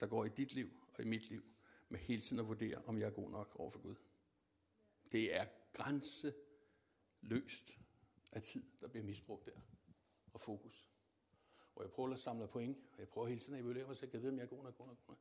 der 0.00 0.06
går 0.06 0.25
i 0.25 0.28
dit 0.28 0.52
liv 0.52 0.70
og 0.94 1.04
i 1.04 1.06
mit 1.06 1.28
liv, 1.28 1.55
med 1.88 2.00
hele 2.00 2.22
tiden 2.22 2.40
at 2.40 2.48
vurdere, 2.48 2.82
om 2.86 2.98
jeg 2.98 3.06
er 3.06 3.10
god 3.10 3.30
nok 3.30 3.56
over 3.58 3.70
for 3.70 3.78
Gud. 3.78 3.94
Det 5.12 5.36
er 5.36 5.46
grænseløst 5.72 7.78
af 8.32 8.42
tid, 8.42 8.62
der 8.80 8.88
bliver 8.88 9.04
misbrugt 9.04 9.46
der. 9.46 9.60
Og 10.32 10.40
fokus. 10.40 10.88
Og 11.75 11.82
jeg 11.82 11.90
prøver 11.90 12.12
at 12.12 12.18
samle 12.18 12.49
point, 12.49 12.78
og 12.92 12.99
jeg 12.99 13.08
prøver 13.08 13.28
hele 13.28 13.40
tiden 13.40 13.58
at 13.58 13.64
evaluere 13.64 13.86
mig, 13.86 13.96
selv, 13.96 14.10
jeg 14.12 14.22
ved, 14.22 14.30
om 14.30 14.36
jeg 14.36 14.44
er 14.44 14.49
god 14.49 14.62
nok, 14.62 14.78
god 14.78 14.86
nok, 14.86 14.96
god 15.06 15.14
nok. 15.14 15.18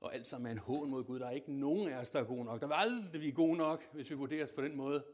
Og 0.00 0.14
alt 0.14 0.26
sammen 0.26 0.46
er 0.46 0.52
en 0.52 0.58
hån 0.58 0.90
mod 0.90 1.04
Gud. 1.04 1.18
Der 1.18 1.26
er 1.26 1.30
ikke 1.30 1.52
nogen 1.52 1.92
af 1.92 1.96
os, 1.96 2.10
der 2.10 2.20
er 2.20 2.24
god 2.24 2.44
nok. 2.44 2.60
Der 2.60 2.66
vil 2.66 2.74
aldrig 2.74 3.10
blive 3.10 3.32
god 3.32 3.56
nok, 3.56 3.92
hvis 3.92 4.10
vi 4.10 4.14
vurderes 4.14 4.52
på 4.52 4.62
den 4.62 4.76
måde. 4.76 5.04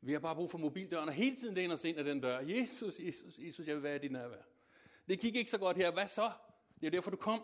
Vi 0.00 0.12
har 0.12 0.20
bare 0.20 0.34
brug 0.34 0.50
for 0.50 0.58
mobildøren, 0.58 1.08
og 1.08 1.14
hele 1.14 1.36
tiden 1.36 1.54
læner 1.54 1.74
os 1.74 1.84
ind 1.84 1.98
af 1.98 2.04
den 2.04 2.20
dør. 2.20 2.38
Jesus, 2.38 3.00
Jesus, 3.00 3.38
Jesus, 3.38 3.66
jeg 3.66 3.74
vil 3.74 3.82
være 3.82 3.96
i 3.96 3.98
din 3.98 4.12
nærvær. 4.12 4.42
Det 5.08 5.20
gik 5.20 5.36
ikke 5.36 5.50
så 5.50 5.58
godt 5.58 5.76
her. 5.76 5.92
Hvad 5.92 6.08
så? 6.08 6.30
Det 6.80 6.86
er 6.86 6.90
derfor, 6.90 7.10
du 7.10 7.16
kom. 7.16 7.42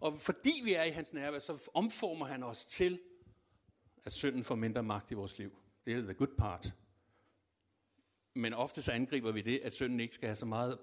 Og 0.00 0.20
fordi 0.20 0.60
vi 0.64 0.74
er 0.74 0.82
i 0.82 0.90
hans 0.90 1.12
nærvær, 1.12 1.38
så 1.38 1.70
omformer 1.74 2.26
han 2.26 2.42
os 2.42 2.66
til, 2.66 3.00
at 4.04 4.12
synden 4.12 4.44
får 4.44 4.54
mindre 4.54 4.82
magt 4.82 5.10
i 5.10 5.14
vores 5.14 5.38
liv. 5.38 5.58
Det 5.86 5.94
er 5.94 6.02
the 6.02 6.14
good 6.14 6.36
part. 6.38 6.74
Men 8.34 8.54
ofte 8.54 8.82
så 8.82 8.92
angriber 8.92 9.32
vi 9.32 9.40
det, 9.40 9.60
at 9.62 9.74
synden 9.74 10.00
ikke 10.00 10.14
skal 10.14 10.26
have 10.28 10.36
så 10.36 10.46
meget 10.46 10.78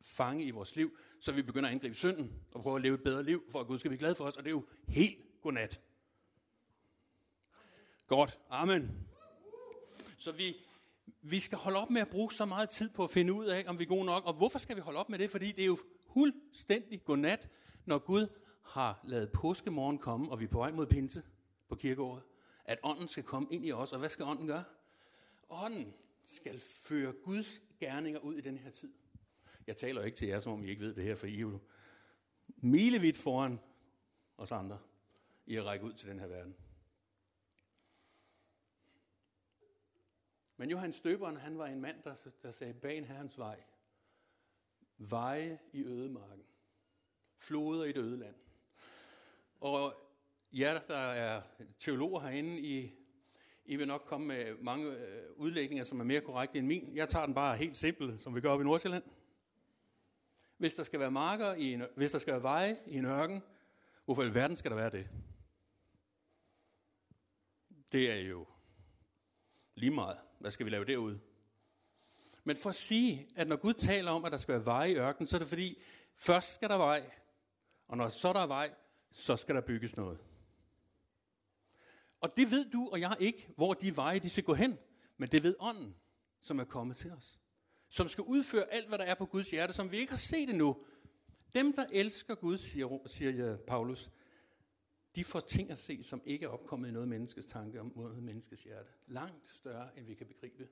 fange 0.00 0.44
i 0.44 0.50
vores 0.50 0.76
liv, 0.76 0.98
så 1.20 1.32
vi 1.32 1.42
begynder 1.42 1.68
at 1.68 1.74
angribe 1.74 1.94
synden 1.94 2.32
og 2.52 2.62
prøve 2.62 2.76
at 2.76 2.82
leve 2.82 2.94
et 2.94 3.02
bedre 3.04 3.22
liv, 3.22 3.44
for 3.50 3.60
at 3.60 3.66
Gud 3.66 3.78
skal 3.78 3.88
blive 3.88 3.98
glad 3.98 4.14
for 4.14 4.24
os, 4.24 4.36
og 4.36 4.44
det 4.44 4.48
er 4.50 4.54
jo 4.54 4.66
helt 4.88 5.18
godnat. 5.42 5.80
Godt. 8.06 8.38
Amen. 8.50 9.08
Så 10.18 10.32
vi, 10.32 10.56
vi 11.22 11.40
skal 11.40 11.58
holde 11.58 11.78
op 11.78 11.90
med 11.90 12.00
at 12.00 12.08
bruge 12.08 12.32
så 12.32 12.44
meget 12.44 12.68
tid 12.68 12.90
på 12.90 13.04
at 13.04 13.10
finde 13.10 13.32
ud 13.32 13.46
af, 13.46 13.64
om 13.66 13.78
vi 13.78 13.84
er 13.84 13.88
gode 13.88 14.04
nok. 14.04 14.24
Og 14.26 14.34
hvorfor 14.34 14.58
skal 14.58 14.76
vi 14.76 14.80
holde 14.80 14.98
op 14.98 15.08
med 15.08 15.18
det? 15.18 15.30
Fordi 15.30 15.52
det 15.52 15.62
er 15.62 15.66
jo 15.66 15.78
fuldstændig 16.12 17.04
godnat, 17.04 17.48
når 17.84 17.98
Gud 17.98 18.26
har 18.62 19.00
lavet 19.04 19.32
påskemorgen 19.32 19.98
komme, 19.98 20.30
og 20.30 20.40
vi 20.40 20.44
er 20.44 20.48
på 20.48 20.58
vej 20.58 20.70
mod 20.70 20.86
pinse 20.86 21.22
på 21.68 21.74
kirkeåret, 21.74 22.22
at 22.64 22.78
ånden 22.82 23.08
skal 23.08 23.22
komme 23.22 23.48
ind 23.50 23.66
i 23.66 23.72
os. 23.72 23.92
Og 23.92 23.98
hvad 23.98 24.08
skal 24.08 24.24
ånden 24.24 24.46
gøre? 24.46 24.64
Ånden 25.50 25.94
skal 26.22 26.60
føre 26.60 27.12
Guds 27.12 27.62
gerninger 27.80 28.20
ud 28.20 28.34
i 28.34 28.40
den 28.40 28.58
her 28.58 28.70
tid. 28.70 28.92
Jeg 29.66 29.76
taler 29.76 30.02
ikke 30.02 30.16
til 30.16 30.28
jer, 30.28 30.40
som 30.40 30.52
om 30.52 30.64
I 30.64 30.68
ikke 30.68 30.82
ved 30.82 30.94
det 30.94 31.04
her, 31.04 31.14
for 31.14 31.26
I 31.26 31.34
er 31.34 31.40
jo 31.40 31.58
milevidt 32.56 33.16
foran 33.16 33.60
os 34.38 34.52
andre 34.52 34.78
i 35.46 35.56
at 35.56 35.64
række 35.64 35.84
ud 35.84 35.92
til 35.92 36.08
den 36.08 36.20
her 36.20 36.26
verden. 36.26 36.56
Men 40.56 40.70
Johannes 40.70 40.96
Støberen, 40.96 41.36
han 41.36 41.58
var 41.58 41.66
en 41.66 41.80
mand, 41.80 42.02
der, 42.02 42.14
der 42.42 42.50
sagde, 42.50 42.74
bag 42.74 43.06
herrens 43.06 43.38
vej, 43.38 43.62
veje 44.98 45.58
i 45.72 45.84
ødemarken, 45.84 46.44
floder 47.42 47.84
i 47.84 47.92
det 47.92 48.02
øde 48.02 48.18
land. 48.18 48.34
Og 49.60 49.94
jer, 50.52 50.80
der 50.80 50.96
er 50.96 51.42
teologer 51.78 52.20
herinde, 52.20 52.60
I, 52.60 52.92
I 53.64 53.76
vil 53.76 53.86
nok 53.86 54.02
komme 54.06 54.26
med 54.26 54.54
mange 54.60 54.90
øh, 54.90 55.30
udlægninger, 55.36 55.84
som 55.84 56.00
er 56.00 56.04
mere 56.04 56.20
korrekte 56.20 56.58
end 56.58 56.66
min. 56.66 56.96
Jeg 56.96 57.08
tager 57.08 57.26
den 57.26 57.34
bare 57.34 57.56
helt 57.56 57.76
simpelt, 57.76 58.20
som 58.20 58.34
vi 58.34 58.40
gør 58.40 58.50
op 58.50 58.60
i 58.60 58.64
Nordsjælland. 58.64 59.02
Hvis 60.56 60.74
der 60.74 60.82
skal 60.82 61.00
være 61.00 61.10
marker, 61.10 61.54
i 61.54 61.72
en, 61.72 61.84
hvis 61.96 62.12
der 62.12 62.18
skal 62.18 62.32
være 62.32 62.42
veje 62.42 62.78
i 62.86 62.98
en 62.98 63.04
ørken, 63.04 63.42
hvorfor 64.04 64.22
i 64.22 64.34
verden 64.34 64.56
skal 64.56 64.70
der 64.70 64.76
være 64.76 64.90
det? 64.90 65.08
Det 67.92 68.12
er 68.12 68.20
jo 68.20 68.46
lige 69.74 69.90
meget. 69.90 70.18
Hvad 70.38 70.50
skal 70.50 70.66
vi 70.66 70.70
lave 70.70 70.84
derude? 70.84 71.20
Men 72.44 72.56
for 72.56 72.68
at 72.68 72.74
sige, 72.74 73.28
at 73.36 73.48
når 73.48 73.56
Gud 73.56 73.74
taler 73.74 74.10
om, 74.10 74.24
at 74.24 74.32
der 74.32 74.38
skal 74.38 74.54
være 74.54 74.64
veje 74.64 74.90
i 74.90 74.96
ørkenen, 74.96 75.26
så 75.26 75.36
er 75.36 75.38
det 75.38 75.48
fordi, 75.48 75.82
først 76.16 76.54
skal 76.54 76.68
der 76.68 76.76
vej, 76.76 77.10
og 77.92 77.98
når 77.98 78.08
så 78.08 78.32
der 78.32 78.40
er 78.40 78.46
vej, 78.46 78.74
så 79.10 79.36
skal 79.36 79.54
der 79.54 79.60
bygges 79.60 79.96
noget. 79.96 80.18
Og 82.20 82.36
det 82.36 82.50
ved 82.50 82.70
du 82.70 82.88
og 82.92 83.00
jeg 83.00 83.16
ikke, 83.20 83.48
hvor 83.56 83.74
de 83.74 83.96
veje 83.96 84.18
de 84.18 84.30
skal 84.30 84.44
gå 84.44 84.54
hen, 84.54 84.78
men 85.16 85.28
det 85.28 85.42
ved 85.42 85.54
ånden, 85.60 85.94
som 86.40 86.58
er 86.58 86.64
kommet 86.64 86.96
til 86.96 87.12
os. 87.12 87.40
Som 87.88 88.08
skal 88.08 88.24
udføre 88.24 88.72
alt, 88.72 88.88
hvad 88.88 88.98
der 88.98 89.04
er 89.04 89.14
på 89.14 89.26
Guds 89.26 89.50
hjerte, 89.50 89.72
som 89.72 89.90
vi 89.90 89.96
ikke 89.96 90.12
har 90.12 90.16
set 90.16 90.50
endnu. 90.50 90.84
Dem, 91.54 91.72
der 91.72 91.86
elsker 91.92 92.34
Gud, 92.34 92.58
siger, 92.58 92.98
siger 93.06 93.52
øh, 93.52 93.58
Paulus, 93.58 94.10
de 95.14 95.24
får 95.24 95.40
ting 95.40 95.70
at 95.70 95.78
se, 95.78 96.02
som 96.02 96.22
ikke 96.24 96.44
er 96.44 96.50
opkommet 96.50 96.88
i 96.88 96.92
noget 96.92 97.08
menneskes 97.08 97.46
tanke 97.46 97.80
om 97.80 97.92
noget 97.96 98.22
menneskes 98.22 98.62
hjerte. 98.62 98.90
Langt 99.06 99.50
større, 99.50 99.98
end 99.98 100.06
vi 100.06 100.14
kan 100.14 100.26
begribe. 100.26 100.68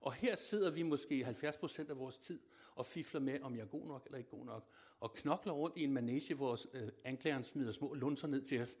Og 0.00 0.12
her 0.12 0.36
sidder 0.36 0.70
vi 0.70 0.82
måske 0.82 1.26
70% 1.26 1.90
af 1.90 1.98
vores 1.98 2.18
tid 2.18 2.40
og 2.74 2.86
fifler 2.86 3.20
med, 3.20 3.40
om 3.40 3.56
jeg 3.56 3.62
er 3.62 3.66
god 3.66 3.86
nok 3.86 4.06
eller 4.06 4.18
ikke 4.18 4.30
god 4.30 4.44
nok. 4.44 4.68
Og 5.00 5.14
knokler 5.14 5.52
rundt 5.52 5.76
i 5.76 5.84
en 5.84 5.92
manege, 5.92 6.34
hvor 6.34 6.58
øh, 6.72 6.88
anklageren 7.04 7.44
smider 7.44 7.72
små 7.72 7.94
lunser 7.94 8.28
ned 8.28 8.42
til 8.42 8.62
os. 8.62 8.76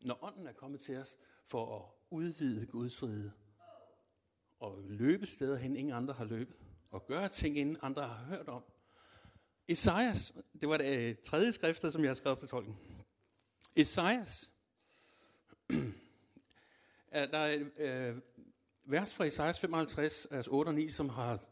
Når 0.00 0.24
ånden 0.24 0.46
er 0.46 0.52
kommet 0.52 0.80
til 0.80 0.96
os 0.96 1.16
for 1.44 1.76
at 1.78 2.06
udvide 2.10 2.66
Guds 2.66 3.02
rige. 3.02 3.32
Og 4.58 4.82
løbe 4.82 5.26
steder 5.26 5.58
hen, 5.58 5.76
ingen 5.76 5.94
andre 5.94 6.14
har 6.14 6.24
løbet. 6.24 6.56
Og 6.90 7.06
gøre 7.06 7.28
ting, 7.28 7.58
inden 7.58 7.76
andre 7.82 8.02
har 8.02 8.24
hørt 8.24 8.48
om. 8.48 8.62
Esajas, 9.68 10.32
det 10.60 10.68
var 10.68 10.76
det 10.76 11.08
øh, 11.08 11.16
tredje 11.22 11.52
skrifter, 11.52 11.90
som 11.90 12.02
jeg 12.02 12.10
har 12.10 12.14
skrevet 12.14 12.38
til 12.38 12.48
tolken. 12.48 12.76
Esajas. 13.76 14.50
der 17.12 17.38
er 17.38 17.64
øh, 17.78 18.16
vers 18.90 19.14
fra 19.14 19.24
Esajas 19.24 19.60
55, 19.60 20.26
vers 20.30 20.46
8 20.46 20.68
og 20.68 20.74
9, 20.74 20.88
som 20.88 21.08
har 21.08 21.44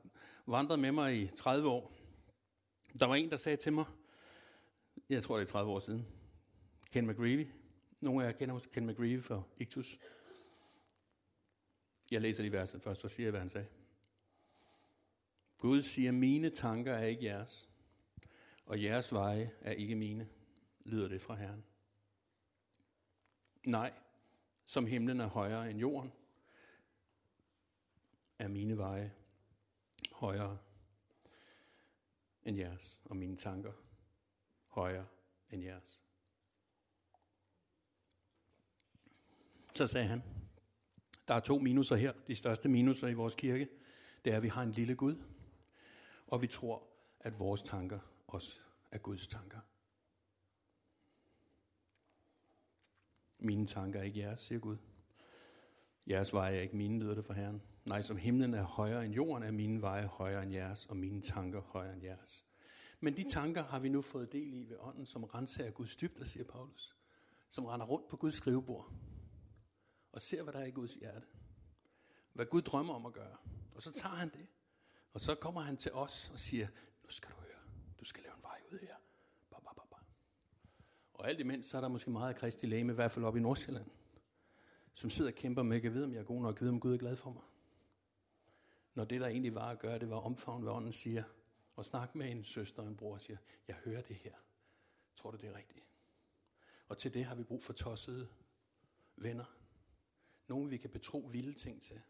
vandret 0.47 0.79
med 0.79 0.93
mig 0.93 1.17
i 1.17 1.27
30 1.27 1.69
år. 1.69 1.93
Der 2.99 3.07
var 3.07 3.15
en, 3.15 3.31
der 3.31 3.37
sagde 3.37 3.57
til 3.57 3.73
mig, 3.73 3.85
jeg 5.09 5.23
tror 5.23 5.37
det 5.37 5.47
er 5.47 5.51
30 5.51 5.73
år 5.73 5.79
siden, 5.79 6.07
Ken 6.93 7.07
McGreevy, 7.07 7.47
Nogle 8.01 8.25
af 8.25 8.27
jer 8.27 8.39
kender 8.39 8.55
måske 8.55 8.73
Ken 8.73 8.87
McGreevy 8.87 9.23
for 9.23 9.49
Ictus. 9.57 9.99
Jeg 12.11 12.21
læser 12.21 12.43
lige 12.43 12.53
verset 12.53 12.83
først, 12.83 13.01
så 13.01 13.09
siger 13.09 13.25
jeg, 13.25 13.31
hvad 13.31 13.41
han 13.41 13.49
sagde. 13.49 13.67
Gud 15.59 15.83
siger, 15.83 16.13
mine 16.13 16.51
tanker 16.51 16.95
er 16.95 17.05
ikke 17.05 17.25
jeres, 17.25 17.69
og 18.67 18.83
jeres 18.83 19.13
veje 19.13 19.51
er 19.61 19.73
ikke 19.73 19.95
mine, 19.95 20.29
lyder 20.85 21.09
det 21.09 21.21
fra 21.21 21.35
Herren. 21.35 21.65
Nej, 23.67 23.93
som 24.67 24.87
himlen 24.87 25.21
er 25.21 25.27
højere 25.27 25.71
end 25.71 25.81
jorden, 25.81 26.13
er 28.39 28.49
mine 28.49 28.79
veje 28.79 29.15
højere 30.13 30.59
end 32.43 32.57
jeres, 32.57 33.01
og 33.05 33.17
mine 33.17 33.37
tanker 33.37 33.73
højere 34.67 35.07
end 35.51 35.63
jeres. 35.63 36.03
Så 39.75 39.87
sagde 39.87 40.07
han, 40.07 40.23
der 41.29 41.35
er 41.35 41.41
to 41.41 41.59
minuser 41.59 41.97
her, 41.97 42.13
de 42.27 42.35
største 42.35 42.69
minuser 42.69 43.09
i 43.09 43.15
vores 43.15 43.35
kirke, 43.35 43.69
det 44.25 44.33
er, 44.33 44.37
at 44.37 44.43
vi 44.43 44.49
har 44.49 44.63
en 44.63 44.73
lille 44.73 44.95
Gud, 44.95 45.23
og 46.27 46.43
vi 46.43 46.47
tror, 46.47 46.83
at 47.21 47.39
vores 47.39 47.63
tanker 47.63 47.99
også 48.27 48.61
er 48.93 48.99
Guds 48.99 49.29
tanker. 49.29 49.59
Mine 53.39 53.67
tanker 53.67 54.01
er 54.01 54.05
ikke 54.05 54.21
jeres, 54.21 54.41
siger 54.41 54.59
Gud. 54.59 54.77
Jeres 56.07 56.33
veje 56.33 56.57
er 56.57 56.61
ikke 56.61 56.77
mine, 56.77 56.99
lyder 56.99 57.15
det 57.15 57.25
for 57.25 57.33
Herren. 57.33 57.63
Nej, 57.89 58.03
som 58.03 58.17
himlen 58.17 58.55
er 58.55 58.63
højere 58.63 59.05
end 59.05 59.15
jorden, 59.15 59.43
er 59.43 59.51
mine 59.51 59.83
veje 59.83 60.07
højere 60.07 60.43
end 60.43 60.53
jeres, 60.53 60.87
og 60.87 60.97
mine 60.97 61.23
tanker 61.23 61.61
højere 61.61 61.93
end 61.93 62.03
jeres. 62.03 62.45
Men 63.01 63.17
de 63.17 63.25
tanker 63.31 63.63
har 63.63 63.79
vi 63.79 63.89
nu 63.89 64.03
fået 64.03 64.33
del 64.33 64.55
i 64.55 64.69
ved 64.69 64.77
ånden, 64.81 65.07
som 65.07 65.25
renser 65.25 65.71
Guds 65.71 65.97
dybder, 65.97 66.25
siger 66.25 66.45
Paulus. 66.45 66.97
Som 67.51 67.65
render 67.65 67.87
rundt 67.87 68.09
på 68.09 68.17
Guds 68.17 68.35
skrivebord 68.35 68.93
og 70.13 70.23
ser, 70.23 70.43
hvad 70.43 70.53
der 70.53 70.59
er 70.59 70.65
i 70.65 70.71
Guds 70.71 70.95
hjerte. 70.95 71.27
Hvad 72.33 72.47
Gud 72.47 72.63
drømmer 72.63 72.95
om 72.95 73.07
at 73.07 73.13
gøre. 73.13 73.37
Og 73.75 73.83
så 73.83 73.93
tager 73.93 74.15
han 74.15 74.29
det. 74.29 74.47
Og 75.13 75.21
så 75.21 75.35
kommer 75.35 75.61
han 75.61 75.77
til 75.77 75.93
os 75.93 76.31
og 76.33 76.39
siger, 76.39 76.69
nu 77.03 77.11
skal 77.11 77.31
du 77.31 77.37
høre, 77.37 77.61
du 78.01 78.05
skal 78.05 78.23
lave 78.23 78.37
en 78.37 78.43
vej 78.43 78.61
ud 78.73 78.79
her. 78.79 78.95
Ba, 79.51 79.57
ba, 79.59 79.73
ba, 79.77 79.83
ba. 79.91 79.97
Og 81.15 81.29
alt 81.29 81.41
imens, 81.41 81.67
så 81.67 81.77
er 81.77 81.81
der 81.81 81.89
måske 81.89 82.11
meget 82.11 82.35
af 82.35 82.41
Kristi 82.41 82.67
læge, 82.67 82.91
i 82.91 82.95
hvert 82.95 83.11
fald 83.11 83.25
op 83.25 83.37
i 83.37 83.41
Nordsjælland, 83.41 83.91
som 84.95 85.11
sidder 85.11 85.31
og 85.31 85.35
kæmper 85.35 85.63
med, 85.63 85.85
at 85.85 85.93
vide, 85.93 86.05
om 86.05 86.13
jeg 86.13 86.21
er 86.21 86.25
god 86.25 86.43
nok, 86.43 86.55
jeg 86.55 86.61
ved, 86.61 86.69
om 86.69 86.81
Gud 86.81 86.95
er 86.95 86.99
glad 86.99 87.17
for 87.17 87.31
mig. 87.31 87.43
Når 88.99 89.05
det, 89.05 89.21
der 89.21 89.27
egentlig 89.27 89.55
var 89.55 89.71
at 89.71 89.79
gøre, 89.79 89.99
det 89.99 90.11
var 90.11 90.17
omfavn, 90.17 90.63
hvad 90.63 90.73
ånden 90.73 90.93
siger, 90.93 91.25
og 91.77 91.87
snakke 91.87 92.19
med 92.19 92.31
en 92.31 92.45
søster 92.45 92.83
og 92.83 92.89
en 92.89 92.97
bror 92.97 93.15
og 93.15 93.21
siger, 93.21 93.39
jeg 93.69 93.77
hører 93.77 94.03
det 94.03 94.17
her. 94.17 94.33
Tror 95.17 95.31
du, 95.31 95.37
det 95.37 95.49
er 95.49 95.57
rigtigt? 95.57 95.87
Og 96.89 96.99
til 96.99 97.15
det 97.15 97.25
har 97.25 97.35
vi 97.35 97.43
brug 97.43 97.63
for 97.63 97.73
tossede 97.73 98.29
venner. 99.17 99.45
Nogen, 100.49 100.71
vi 100.71 100.77
kan 100.77 100.91
betro 100.91 101.19
vilde 101.19 101.53
ting 101.53 101.83
til. 101.83 102.01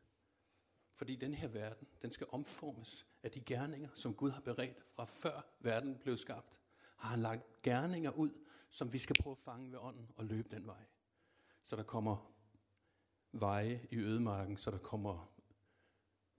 Fordi 0.95 1.17
den 1.17 1.35
her 1.35 1.49
verden, 1.49 1.89
den 2.03 2.11
skal 2.11 2.27
omformes 2.31 3.07
af 3.23 3.31
de 3.31 3.41
gerninger, 3.41 3.89
som 3.95 4.15
Gud 4.15 4.31
har 4.31 4.41
beredt 4.41 4.83
fra 4.85 5.05
før 5.05 5.47
verden 5.61 5.99
blev 5.99 6.17
skabt. 6.17 6.61
Har 6.97 7.09
han 7.09 7.21
lagt 7.21 7.63
gerninger 7.63 8.11
ud, 8.11 8.31
som 8.71 8.93
vi 8.93 8.99
skal 8.99 9.17
prøve 9.23 9.33
at 9.33 9.45
fange 9.45 9.73
ved 9.73 9.79
ånden 9.79 10.11
og 10.17 10.25
løbe 10.25 10.49
den 10.57 10.67
vej. 10.67 10.85
Så 11.63 11.77
der 11.77 11.83
kommer 11.83 12.33
veje 13.33 13.87
i 13.91 13.97
ødemarken, 13.97 14.57
så 14.57 14.71
der 14.71 14.79
kommer 14.79 15.38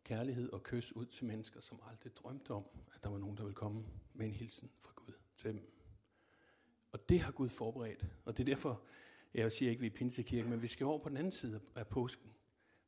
kærlighed 0.03 0.49
og 0.49 0.63
kys 0.63 0.95
ud 0.95 1.05
til 1.05 1.25
mennesker, 1.25 1.59
som 1.59 1.79
aldrig 1.89 2.17
drømte 2.17 2.51
om, 2.51 2.65
at 2.95 3.03
der 3.03 3.09
var 3.09 3.17
nogen, 3.17 3.37
der 3.37 3.43
ville 3.43 3.55
komme 3.55 3.85
med 4.13 4.25
en 4.25 4.33
hilsen 4.33 4.71
fra 4.79 4.91
Gud 4.95 5.13
til 5.37 5.53
dem. 5.53 5.71
Og 6.91 7.09
det 7.09 7.19
har 7.19 7.31
Gud 7.31 7.49
forberedt, 7.49 8.05
og 8.25 8.37
det 8.37 8.43
er 8.43 8.55
derfor, 8.55 8.81
jeg 9.33 9.51
siger 9.51 9.69
ikke, 9.69 9.79
at 9.79 9.81
vi 9.81 9.87
er 9.87 9.97
pinsekirken, 9.97 10.49
men 10.49 10.61
vi 10.61 10.67
skal 10.67 10.85
over 10.85 10.97
på 10.99 11.09
den 11.09 11.17
anden 11.17 11.31
side 11.31 11.61
af 11.75 11.87
påsken. 11.87 12.31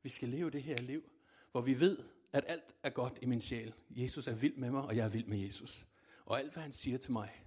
Vi 0.04 0.10
skal 0.10 0.30
leve 0.30 0.52
det 0.52 0.64
her 0.64 0.78
liv, 0.78 1.12
hvor 1.52 1.62
vi 1.62 1.80
ved, 1.80 1.98
at 2.34 2.44
alt 2.48 2.76
er 2.84 2.90
godt 2.90 3.20
i 3.22 3.26
min 3.26 3.42
sjæl. 3.42 3.74
Jesus 3.90 4.28
er 4.28 4.36
vild 4.36 4.56
med 4.56 4.72
mig, 4.72 4.84
og 4.84 4.96
jeg 4.96 5.06
er 5.06 5.10
vild 5.10 5.26
med 5.26 5.38
Jesus. 5.38 5.88
Og 6.26 6.40
alt, 6.40 6.54
hvad 6.54 6.64
han 6.64 6.72
siger 6.72 6.98
til 6.98 7.12
mig, 7.12 7.46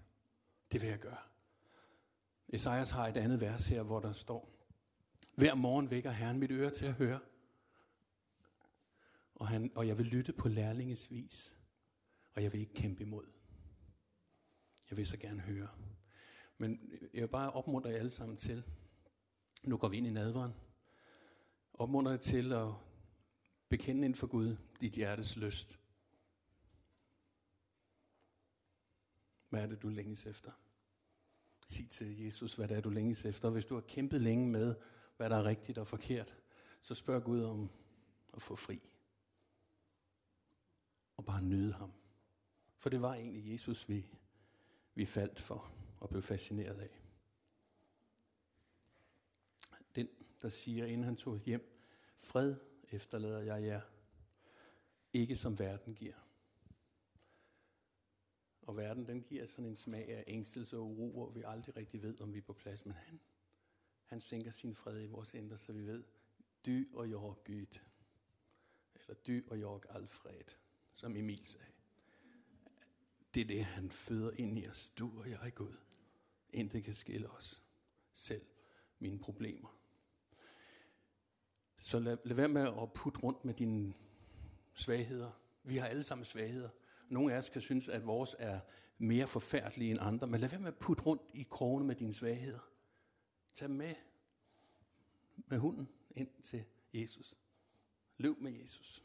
det 0.72 0.82
vil 0.82 0.88
jeg 0.88 0.98
gøre. 0.98 1.18
Esajas 2.48 2.90
har 2.90 3.08
et 3.08 3.16
andet 3.16 3.40
vers 3.40 3.66
her, 3.66 3.82
hvor 3.82 4.00
der 4.00 4.12
står, 4.12 4.54
Hver 5.34 5.54
morgen 5.54 5.90
vækker 5.90 6.10
Herren 6.10 6.38
mit 6.38 6.50
øre 6.50 6.70
til 6.70 6.86
at 6.86 6.92
høre, 6.92 7.18
og, 9.34 9.48
han, 9.48 9.72
og 9.74 9.86
jeg 9.86 9.98
vil 9.98 10.06
lytte 10.06 10.32
på 10.32 10.48
lærlinges 10.48 11.10
vis, 11.10 11.56
og 12.34 12.42
jeg 12.42 12.52
vil 12.52 12.60
ikke 12.60 12.74
kæmpe 12.74 13.02
imod. 13.02 13.24
Jeg 14.90 14.96
vil 14.96 15.06
så 15.06 15.16
gerne 15.16 15.40
høre. 15.40 15.68
Men 16.58 16.92
jeg 17.14 17.22
vil 17.22 17.28
bare 17.28 17.50
opmuntre 17.50 17.90
jer 17.90 17.96
alle 17.96 18.10
sammen 18.10 18.36
til, 18.36 18.62
nu 19.62 19.76
går 19.76 19.88
vi 19.88 19.96
ind 19.96 20.06
i 20.06 20.10
nadveren, 20.10 20.52
opmuntre 21.74 22.10
jer 22.10 22.18
til 22.18 22.52
at 22.52 22.68
bekende 23.68 24.04
ind 24.04 24.14
for 24.14 24.26
Gud 24.26 24.56
dit 24.80 24.92
hjertes 24.92 25.36
lyst. 25.36 25.78
Hvad 29.48 29.62
er 29.62 29.66
det, 29.66 29.82
du 29.82 29.88
længes 29.88 30.26
efter? 30.26 30.52
Sig 31.66 31.88
til 31.88 32.20
Jesus, 32.20 32.54
hvad 32.54 32.68
det 32.68 32.76
er, 32.76 32.80
du 32.80 32.90
længes 32.90 33.24
efter. 33.24 33.50
Hvis 33.50 33.66
du 33.66 33.74
har 33.74 33.80
kæmpet 33.80 34.20
længe 34.20 34.48
med, 34.48 34.74
hvad 35.16 35.30
der 35.30 35.36
er 35.36 35.44
rigtigt 35.44 35.78
og 35.78 35.86
forkert, 35.86 36.36
så 36.80 36.94
spørg 36.94 37.24
Gud 37.24 37.42
om 37.42 37.70
at 38.34 38.42
få 38.42 38.56
fri. 38.56 38.82
Og 41.24 41.26
bare 41.26 41.42
nyde 41.42 41.72
ham. 41.72 41.92
For 42.76 42.90
det 42.90 43.02
var 43.02 43.14
egentlig 43.14 43.52
Jesus, 43.52 43.88
vi, 43.88 44.06
vi 44.94 45.04
faldt 45.04 45.40
for 45.40 45.72
og 46.00 46.08
blev 46.08 46.22
fascineret 46.22 46.80
af. 46.80 47.00
Den, 49.94 50.08
der 50.42 50.48
siger, 50.48 50.86
inden 50.86 51.04
han 51.04 51.16
tog 51.16 51.38
hjem, 51.38 51.84
fred 52.16 52.56
efterlader 52.90 53.40
jeg 53.40 53.62
jer, 53.62 53.80
ikke 55.12 55.36
som 55.36 55.58
verden 55.58 55.94
giver. 55.94 56.14
Og 58.62 58.76
verden, 58.76 59.06
den 59.06 59.22
giver 59.22 59.46
sådan 59.46 59.70
en 59.70 59.76
smag 59.76 60.08
af 60.08 60.24
ængstelse 60.26 60.76
og 60.76 60.82
uro, 60.82 61.10
hvor 61.10 61.30
vi 61.30 61.42
aldrig 61.46 61.76
rigtig 61.76 62.02
ved, 62.02 62.20
om 62.20 62.32
vi 62.32 62.38
er 62.38 62.42
på 62.42 62.52
plads. 62.52 62.86
Men 62.86 62.94
han, 62.94 63.20
han 64.04 64.20
sænker 64.20 64.50
sin 64.50 64.74
fred 64.74 65.02
i 65.02 65.06
vores 65.06 65.34
indre, 65.34 65.58
så 65.58 65.72
vi 65.72 65.86
ved, 65.86 66.04
dy 66.66 66.94
og 66.94 67.10
jeg 67.10 67.34
gyt. 67.44 67.84
Eller 68.94 69.14
dy 69.14 69.48
og 69.48 69.60
jeg 69.60 69.80
alfred, 69.90 70.63
som 70.94 71.16
Emil 71.16 71.46
sagde. 71.46 71.66
Det 73.34 73.40
er 73.40 73.44
det, 73.44 73.64
han 73.64 73.90
føder 73.90 74.30
ind 74.36 74.58
i 74.58 74.68
os, 74.68 74.92
du 74.98 75.18
og 75.18 75.30
jeg, 75.30 75.54
Gud. 75.54 75.76
Intet 76.50 76.84
kan 76.84 76.94
skille 76.94 77.30
os. 77.30 77.62
Selv 78.12 78.42
mine 78.98 79.18
problemer. 79.18 79.78
Så 81.76 81.98
lad, 81.98 82.16
lad 82.24 82.36
være 82.36 82.48
med 82.48 82.68
at 82.82 82.92
putte 82.92 83.20
rundt 83.20 83.44
med 83.44 83.54
dine 83.54 83.94
svagheder. 84.74 85.30
Vi 85.62 85.76
har 85.76 85.86
alle 85.86 86.02
sammen 86.02 86.24
svagheder. 86.24 86.68
Nogle 87.08 87.34
af 87.34 87.38
os 87.38 87.48
kan 87.48 87.60
synes, 87.60 87.88
at 87.88 88.06
vores 88.06 88.36
er 88.38 88.60
mere 88.98 89.26
forfærdelige 89.26 89.90
end 89.90 90.00
andre, 90.02 90.26
men 90.26 90.40
lad 90.40 90.48
være 90.48 90.60
med 90.60 90.68
at 90.68 90.78
putte 90.78 91.02
rundt 91.02 91.22
i 91.34 91.42
krogene 91.42 91.86
med 91.86 91.94
dine 91.94 92.12
svagheder. 92.12 92.70
Tag 93.54 93.70
med 93.70 93.94
med 95.46 95.58
hunden 95.58 95.88
ind 96.10 96.42
til 96.42 96.64
Jesus. 96.92 97.36
Løb 98.16 98.40
med 98.40 98.52
Jesus. 98.52 99.02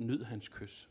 Nyd 0.00 0.22
hans 0.30 0.48
kys. 0.48 0.86